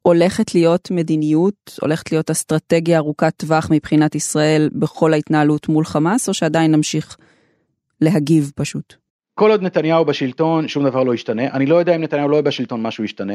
הולכת 0.01 0.55
להיות 0.55 0.91
מדיניות, 0.91 1.79
הולכת 1.81 2.11
להיות 2.11 2.29
אסטרטגיה 2.29 2.97
ארוכת 2.97 3.33
טווח 3.37 3.67
מבחינת 3.71 4.15
ישראל 4.15 4.69
בכל 4.73 5.13
ההתנהלות 5.13 5.69
מול 5.69 5.85
חמאס, 5.85 6.29
או 6.29 6.33
שעדיין 6.33 6.71
נמשיך 6.71 7.17
להגיב 8.01 8.51
פשוט? 8.55 9.08
כל 9.39 9.51
עוד 9.51 9.61
נתניהו 9.61 10.05
בשלטון, 10.05 10.67
שום 10.67 10.85
דבר 10.85 11.03
לא 11.03 11.13
ישתנה. 11.13 11.47
אני 11.47 11.65
לא 11.65 11.75
יודע 11.75 11.95
אם 11.95 12.01
נתניהו 12.01 12.29
לא 12.29 12.35
יהיה 12.35 12.41
בשלטון 12.41 12.81
משהו 12.81 13.03
ישתנה, 13.03 13.33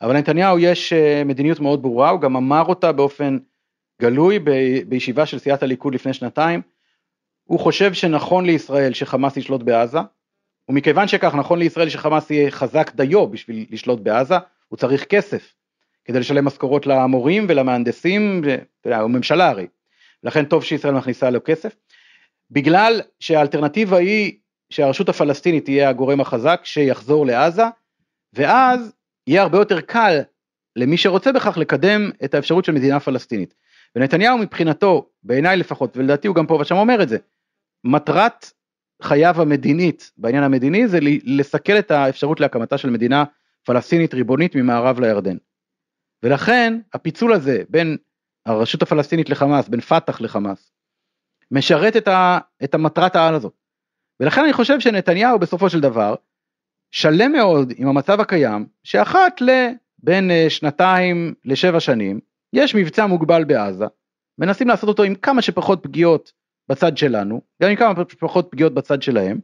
אבל 0.00 0.16
נתניהו 0.16 0.58
יש 0.58 0.92
אה, 0.92 1.22
מדיניות 1.24 1.60
מאוד 1.60 1.82
ברורה, 1.82 2.10
הוא 2.10 2.20
גם 2.20 2.36
אמר 2.36 2.62
אותה 2.62 2.92
באופן 2.92 3.38
גלוי 4.02 4.38
בישיבה 4.86 5.26
של 5.26 5.38
סיעת 5.38 5.62
הליכוד 5.62 5.94
לפני 5.94 6.12
שנתיים. 6.12 6.62
הוא 7.44 7.60
חושב 7.60 7.92
שנכון 7.94 8.46
לישראל 8.46 8.92
שחמאס 8.92 9.36
ישלוט 9.36 9.62
בעזה, 9.62 9.98
ומכיוון 10.68 11.08
שכך 11.08 11.34
נכון 11.34 11.58
לישראל 11.58 11.88
שחמאס 11.88 12.30
יהיה 12.30 12.50
חזק 12.50 12.94
דיו 12.94 13.26
בשביל 13.26 13.66
לשלוט 13.70 14.00
בעזה, 14.00 14.36
הוא 14.68 14.76
צריך 14.76 15.04
כסף. 15.04 15.54
כדי 16.04 16.20
לשלם 16.20 16.44
משכורות 16.44 16.86
למורים 16.86 17.46
ולמהנדסים, 17.48 18.42
הוא 18.84 19.10
ממשלה 19.10 19.48
הרי, 19.48 19.66
לכן 20.24 20.44
טוב 20.44 20.64
שישראל 20.64 20.94
מכניסה 20.94 21.30
לו 21.30 21.40
כסף. 21.44 21.76
בגלל 22.50 23.00
שהאלטרנטיבה 23.20 23.96
היא 23.96 24.40
שהרשות 24.70 25.08
הפלסטינית 25.08 25.64
תהיה 25.64 25.88
הגורם 25.88 26.20
החזק 26.20 26.60
שיחזור 26.64 27.26
לעזה, 27.26 27.62
ואז 28.32 28.92
יהיה 29.26 29.42
הרבה 29.42 29.58
יותר 29.58 29.80
קל 29.80 30.20
למי 30.76 30.96
שרוצה 30.96 31.32
בכך 31.32 31.58
לקדם 31.58 32.10
את 32.24 32.34
האפשרות 32.34 32.64
של 32.64 32.72
מדינה 32.72 33.00
פלסטינית. 33.00 33.54
ונתניהו 33.96 34.38
מבחינתו, 34.38 35.08
בעיניי 35.22 35.56
לפחות, 35.56 35.96
ולדעתי 35.96 36.28
הוא 36.28 36.36
גם 36.36 36.46
פה 36.46 36.54
ושם 36.54 36.76
אומר 36.76 37.02
את 37.02 37.08
זה, 37.08 37.18
מטרת 37.84 38.46
חייו 39.02 39.42
המדינית, 39.42 40.12
בעניין 40.16 40.44
המדיני, 40.44 40.88
זה 40.88 40.98
לסכל 41.24 41.78
את 41.78 41.90
האפשרות 41.90 42.40
להקמתה 42.40 42.78
של 42.78 42.90
מדינה 42.90 43.24
פלסטינית 43.64 44.14
ריבונית 44.14 44.54
ממערב 44.54 45.00
לירדן. 45.00 45.36
ולכן 46.22 46.80
הפיצול 46.94 47.32
הזה 47.32 47.62
בין 47.68 47.96
הרשות 48.46 48.82
הפלסטינית 48.82 49.30
לחמאס, 49.30 49.68
בין 49.68 49.80
פת"ח 49.80 50.20
לחמאס, 50.20 50.72
משרת 51.50 51.96
את, 51.96 52.08
ה, 52.08 52.38
את 52.64 52.74
המטרת 52.74 53.16
העל 53.16 53.34
הזאת. 53.34 53.59
ולכן 54.20 54.44
אני 54.44 54.52
חושב 54.52 54.80
שנתניהו 54.80 55.38
בסופו 55.38 55.70
של 55.70 55.80
דבר 55.80 56.14
שלם 56.90 57.32
מאוד 57.32 57.72
עם 57.76 57.88
המצב 57.88 58.20
הקיים, 58.20 58.66
שאחת 58.84 59.40
לבין 59.40 60.30
אה, 60.30 60.46
שנתיים 60.48 61.34
לשבע 61.44 61.80
שנים, 61.80 62.20
יש 62.52 62.74
מבצע 62.74 63.06
מוגבל 63.06 63.44
בעזה, 63.44 63.84
מנסים 64.38 64.68
לעשות 64.68 64.88
אותו 64.88 65.02
עם 65.02 65.14
כמה 65.14 65.42
שפחות 65.42 65.82
פגיעות 65.82 66.32
בצד 66.68 66.96
שלנו, 66.96 67.40
גם 67.62 67.70
עם 67.70 67.76
כמה 67.76 67.94
שפחות 68.08 68.48
פגיעות 68.50 68.74
בצד 68.74 69.02
שלהם, 69.02 69.40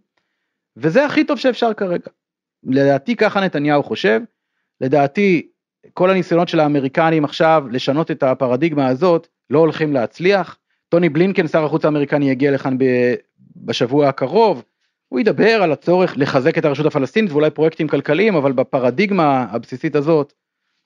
וזה 0.77 1.05
הכי 1.05 1.25
טוב 1.25 1.39
שאפשר 1.39 1.75
כרגע. 1.75 2.11
לדעתי 2.65 3.17
ככה 3.17 3.41
נתניהו 3.41 3.83
חושב, 3.83 4.21
לדעתי 4.81 5.49
כל 5.95 6.11
הניסיונות 6.11 6.49
של 6.49 6.61
האמריקנים 6.61 7.25
עכשיו 7.25 7.65
לשנות 7.71 8.11
את 8.11 8.23
הפרדיגמה 8.23 8.89
הזאת 8.89 9.29
לא 9.51 9.59
הולכים 9.59 9.93
להצליח. 9.93 10.59
טוני 10.89 11.09
בלינקן 11.09 11.49
שר 11.49 11.65
החוץ 11.65 11.85
האמריקני 11.85 12.31
יגיע 12.31 12.51
לכאן 12.51 12.79
בשבוע 13.65 14.09
הקרוב, 14.09 14.63
הוא 15.09 15.21
ידבר 15.21 15.63
על 15.63 15.73
הצורך 15.73 16.15
לחזק 16.17 16.59
את 16.59 16.65
הרשות 16.65 16.87
הפלסטינית 16.87 17.33
ואולי 17.33 17.51
פרויקטים 17.51 17.89
כלכליים, 17.89 18.37
אבל 18.37 18.53
בפרדיגמה 18.53 19.47
הבסיסית 19.51 19.97
הזאת 19.97 20.33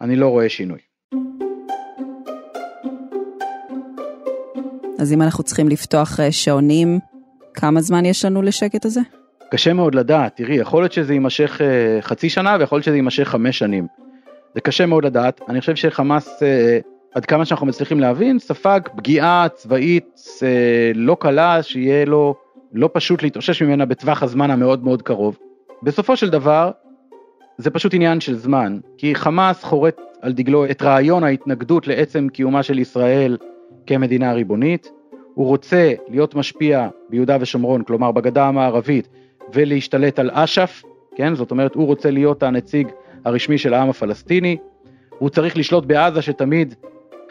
אני 0.01 0.17
לא 0.17 0.29
רואה 0.29 0.49
שינוי. 0.49 0.79
אז 5.01 5.13
אם 5.13 5.23
אנחנו 5.23 5.45
צריכים 5.45 5.69
לפתוח 5.69 6.21
אה, 6.21 6.33
שעונים, 6.33 6.99
כמה 7.55 7.81
זמן 7.81 8.05
יש 8.05 8.25
לנו 8.25 8.43
לשקט 8.43 8.85
הזה? 8.85 9.01
קשה 9.51 9.73
מאוד 9.73 9.95
לדעת, 9.95 10.37
תראי, 10.37 10.55
יכול 10.55 10.83
להיות 10.83 10.93
שזה 10.93 11.13
יימשך 11.13 11.61
אה, 11.61 12.03
חצי 12.03 12.29
שנה 12.29 12.57
ויכול 12.61 12.77
להיות 12.77 12.85
שזה 12.85 12.97
יימשך 12.97 13.29
חמש 13.29 13.59
שנים. 13.59 13.87
זה 14.55 14.61
קשה 14.61 14.87
מאוד 14.87 15.05
לדעת, 15.05 15.41
אני 15.49 15.61
חושב 15.61 15.77
שחמאס, 15.77 16.43
אה, 16.43 16.79
עד 17.15 17.27
כמה 17.27 17.45
שאנחנו 17.45 17.67
מצליחים 17.67 18.01
להבין, 18.01 18.39
ספג 18.39 18.81
פגיעה 18.97 19.47
צבאית 19.55 20.21
לא 20.95 21.17
קלה, 21.21 21.63
שיהיה 21.63 22.05
לו 22.05 22.35
לא 22.73 22.91
פשוט 22.93 23.23
להתאושש 23.23 23.63
ממנה 23.63 23.87
בטווח 23.87 24.23
הזמן 24.23 24.51
המאוד 24.51 24.85
מאוד 24.85 25.03
קרוב. 25.03 25.39
בסופו 25.83 26.17
של 26.17 26.31
דבר, 26.31 26.71
זה 27.59 27.71
פשוט 27.71 27.95
עניין 27.95 28.21
של 28.21 28.35
זמן, 28.35 28.79
כי 28.97 29.15
חמאס 29.15 29.65
חורט 29.65 30.01
על 30.21 30.33
דגלו 30.33 30.65
את 30.65 30.83
רעיון 30.83 31.25
ההתנגדות 31.25 31.87
לעצם 31.87 32.29
קיומה 32.29 32.63
של 32.63 32.79
ישראל 32.79 33.37
כמדינה 33.87 34.33
ריבונית, 34.33 34.93
הוא 35.35 35.47
רוצה 35.47 35.93
להיות 36.09 36.35
משפיע 36.35 36.89
ביהודה 37.09 37.37
ושומרון, 37.41 37.83
כלומר 37.83 38.13
בגדה 38.13 38.47
המערבית, 38.47 39.09
ולהשתלט 39.55 40.19
על 40.19 40.31
אש"ף, 40.33 40.83
כן? 41.17 41.35
זאת 41.35 41.51
אומרת, 41.51 41.75
הוא 41.75 41.87
רוצה 41.87 42.11
להיות 42.11 42.43
הנציג 42.43 42.89
הרשמי 43.25 43.59
של 43.59 43.75
העם 43.75 43.91
הפלסטיני, 43.91 44.57
הוא 45.19 45.29
צריך 45.29 45.57
לשלוט 45.57 45.85
בעזה 45.85 46.23
שתמיד 46.23 46.75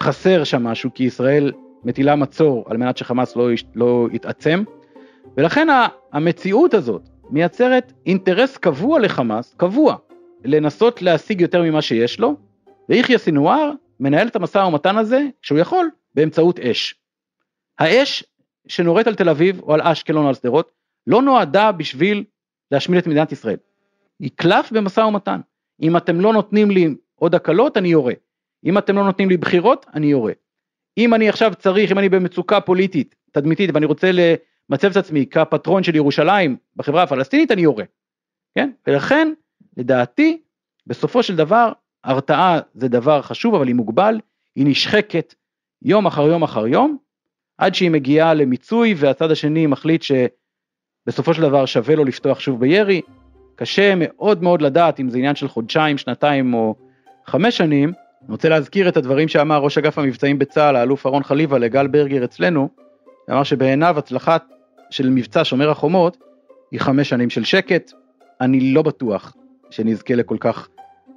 חסר 0.01 0.43
שם 0.43 0.63
משהו, 0.63 0.89
כי 0.93 1.03
ישראל 1.03 1.51
מטילה 1.83 2.15
מצור 2.15 2.65
על 2.67 2.77
מנת 2.77 2.97
שחמאס 2.97 3.35
לא, 3.35 3.49
לא 3.75 4.07
יתעצם, 4.11 4.63
ולכן 5.37 5.67
המציאות 6.11 6.73
הזאת 6.73 7.09
מייצרת 7.29 7.93
אינטרס 8.05 8.57
קבוע 8.57 8.99
לחמאס, 8.99 9.53
קבוע, 9.57 9.95
לנסות 10.45 11.01
להשיג 11.01 11.41
יותר 11.41 11.61
ממה 11.63 11.81
שיש 11.81 12.19
לו, 12.19 12.35
ויחיא 12.89 13.17
סינואר 13.17 13.71
מנהל 13.99 14.27
את 14.27 14.35
המשא 14.35 14.57
ומתן 14.57 14.97
הזה, 14.97 15.21
כשהוא 15.41 15.59
יכול, 15.59 15.89
באמצעות 16.15 16.59
אש. 16.59 16.95
האש 17.79 18.23
שנורית 18.67 19.07
על 19.07 19.15
תל 19.15 19.29
אביב 19.29 19.61
או 19.61 19.73
על 19.73 19.81
אשקלון 19.81 20.23
או 20.23 20.27
על 20.27 20.33
שדרות, 20.33 20.71
לא 21.07 21.21
נועדה 21.21 21.71
בשביל 21.71 22.23
להשמיד 22.71 22.99
את 22.99 23.07
מדינת 23.07 23.31
ישראל. 23.31 23.57
היא 24.19 24.31
קלף 24.35 24.71
במשא 24.71 25.01
ומתן. 25.01 25.39
אם 25.81 25.97
אתם 25.97 26.21
לא 26.21 26.33
נותנים 26.33 26.71
לי 26.71 26.95
עוד 27.15 27.35
הקלות, 27.35 27.77
אני 27.77 27.87
יורה. 27.87 28.13
אם 28.65 28.77
אתם 28.77 28.95
לא 28.95 29.03
נותנים 29.03 29.29
לי 29.29 29.37
בחירות, 29.37 29.85
אני 29.93 30.07
יורה. 30.07 30.33
אם 30.97 31.13
אני 31.13 31.29
עכשיו 31.29 31.53
צריך, 31.59 31.91
אם 31.91 31.99
אני 31.99 32.09
במצוקה 32.09 32.61
פוליטית, 32.61 33.15
תדמיתית, 33.31 33.69
ואני 33.73 33.85
רוצה 33.85 34.11
למצב 34.69 34.91
את 34.91 34.97
עצמי 34.97 35.25
כפטרון 35.25 35.83
של 35.83 35.95
ירושלים 35.95 36.57
בחברה 36.75 37.03
הפלסטינית, 37.03 37.51
אני 37.51 37.61
יורה. 37.61 37.83
כן? 38.55 38.69
ולכן, 38.87 39.33
לדעתי, 39.77 40.41
בסופו 40.87 41.23
של 41.23 41.35
דבר, 41.35 41.71
הרתעה 42.03 42.59
זה 42.73 42.87
דבר 42.87 43.21
חשוב, 43.21 43.55
אבל 43.55 43.67
היא 43.67 43.75
מוגבל, 43.75 44.19
היא 44.55 44.65
נשחקת 44.67 45.35
יום 45.81 46.05
אחר 46.05 46.27
יום 46.27 46.43
אחר 46.43 46.67
יום, 46.67 46.97
עד 47.57 47.75
שהיא 47.75 47.91
מגיעה 47.91 48.33
למיצוי 48.33 48.93
והצד 48.97 49.31
השני 49.31 49.67
מחליט 49.67 50.01
שבסופו 50.01 51.33
של 51.33 51.41
דבר 51.41 51.65
שווה 51.65 51.95
לו 51.95 52.05
לפתוח 52.05 52.39
שוב 52.39 52.59
בירי. 52.59 53.01
קשה 53.55 53.93
מאוד 53.97 54.43
מאוד 54.43 54.61
לדעת 54.61 54.99
אם 54.99 55.09
זה 55.09 55.17
עניין 55.17 55.35
של 55.35 55.47
חודשיים, 55.47 55.97
שנתיים 55.97 56.53
או 56.53 56.75
חמש 57.25 57.57
שנים. 57.57 57.93
אני 58.21 58.31
רוצה 58.31 58.49
להזכיר 58.49 58.89
את 58.89 58.97
הדברים 58.97 59.27
שאמר 59.27 59.57
ראש 59.57 59.77
אגף 59.77 59.97
המבצעים 59.97 60.39
בצה"ל, 60.39 60.75
האלוף 60.75 61.05
אהרון 61.05 61.23
חליבה, 61.23 61.57
לגל 61.57 61.87
ברגר 61.87 62.23
אצלנו, 62.23 62.69
אמר 63.29 63.43
שבעיניו 63.43 63.99
הצלחת 63.99 64.45
של 64.89 65.09
מבצע 65.09 65.41
שומר 65.43 65.69
החומות 65.69 66.17
היא 66.71 66.79
חמש 66.79 67.09
שנים 67.09 67.29
של 67.29 67.43
שקט. 67.43 67.91
אני 68.41 68.73
לא 68.73 68.81
בטוח 68.81 69.33
שנזכה 69.69 70.15
לכל 70.15 70.37
כך 70.39 70.67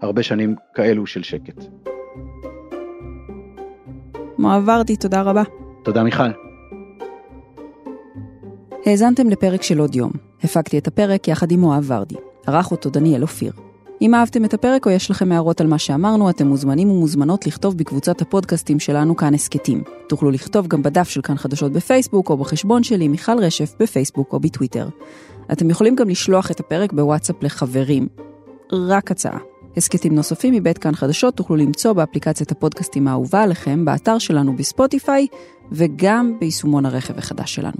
הרבה 0.03 0.23
שנים 0.23 0.57
כאלו 0.75 1.07
של 1.07 1.23
שקט. 1.23 1.65
מואב 4.39 4.69
ורדי, 4.69 4.97
תודה 4.97 5.23
רבה. 5.23 5.43
תודה 5.83 6.03
מיכל. 6.03 6.23
האזנתם 8.87 9.31
לפרק 9.31 9.63
של 9.63 9.79
עוד 9.79 9.95
יום. 9.95 10.13
הפקתי 10.45 10.79
את 10.79 10.87
הפרק 10.87 11.29
יחד 11.29 11.53
עם 11.53 11.61
מואב 11.61 11.85
ורדי. 11.91 12.15
ערך 12.47 12.71
אותו 12.71 12.91
דניאל 12.91 13.23
אופיר. 13.23 13.53
אם 14.03 14.15
אהבתם 14.15 14.45
את 14.45 14.55
הפרק 14.55 14.87
או 14.87 14.91
יש 14.91 15.11
לכם 15.11 15.33
הערות 15.33 15.61
על 15.61 15.67
מה 15.67 15.79
שאמרנו, 15.79 16.31
אתם 16.31 16.47
מוזמנים 16.47 16.91
ומוזמנות 16.91 17.47
לכתוב 17.47 17.77
בקבוצת 17.77 18.23
הפודקאסטים 18.23 18.81
שלנו 18.81 19.17
כאן 19.17 19.35
הסכתים. 19.35 19.83
תוכלו 20.09 20.31
לכתוב 20.31 20.67
גם 20.67 20.83
בדף 20.83 21.09
של 21.09 21.23
כאן 21.23 21.37
חדשות 21.37 21.73
בפייסבוק 21.73 22.31
או 22.31 22.37
בחשבון 22.37 22.83
שלי 22.83 23.09
מיכל 23.09 23.39
רשף 23.39 23.75
בפייסבוק 23.81 24.33
או 24.33 24.41
בטוויטר. 24.41 24.89
אתם 25.53 25.71
יכולים 25.71 25.97
גם 25.97 26.09
לשלוח 26.09 26.51
את 26.51 26.61
הפרק 26.61 26.93
בוואטסאפ 26.93 27.43
לחברים. 27.43 28.09
רק 28.73 29.11
הצעה. 29.11 29.39
הסכתים 29.77 30.15
נוספים 30.15 30.55
מבית 30.55 30.79
כאן 30.79 30.95
חדשות 30.95 31.37
תוכלו 31.37 31.57
למצוא 31.57 31.93
באפליקציית 31.93 32.53
הפודקאסטים 32.53 33.09
האהובה 33.09 33.43
עליכם, 33.43 33.85
באתר 33.85 34.19
שלנו 34.19 34.57
בספוטיפיי, 34.57 35.27
וגם 35.73 36.37
ביישומון 36.41 36.87
הרכב 36.87 37.19
החדש 37.19 37.55
שלנו. 37.55 37.79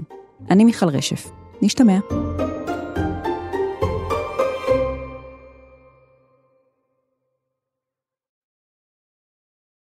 אני 0.49 0.63
מיכל 0.63 0.89
רשף. 0.89 1.31
נשתמע. 1.61 1.99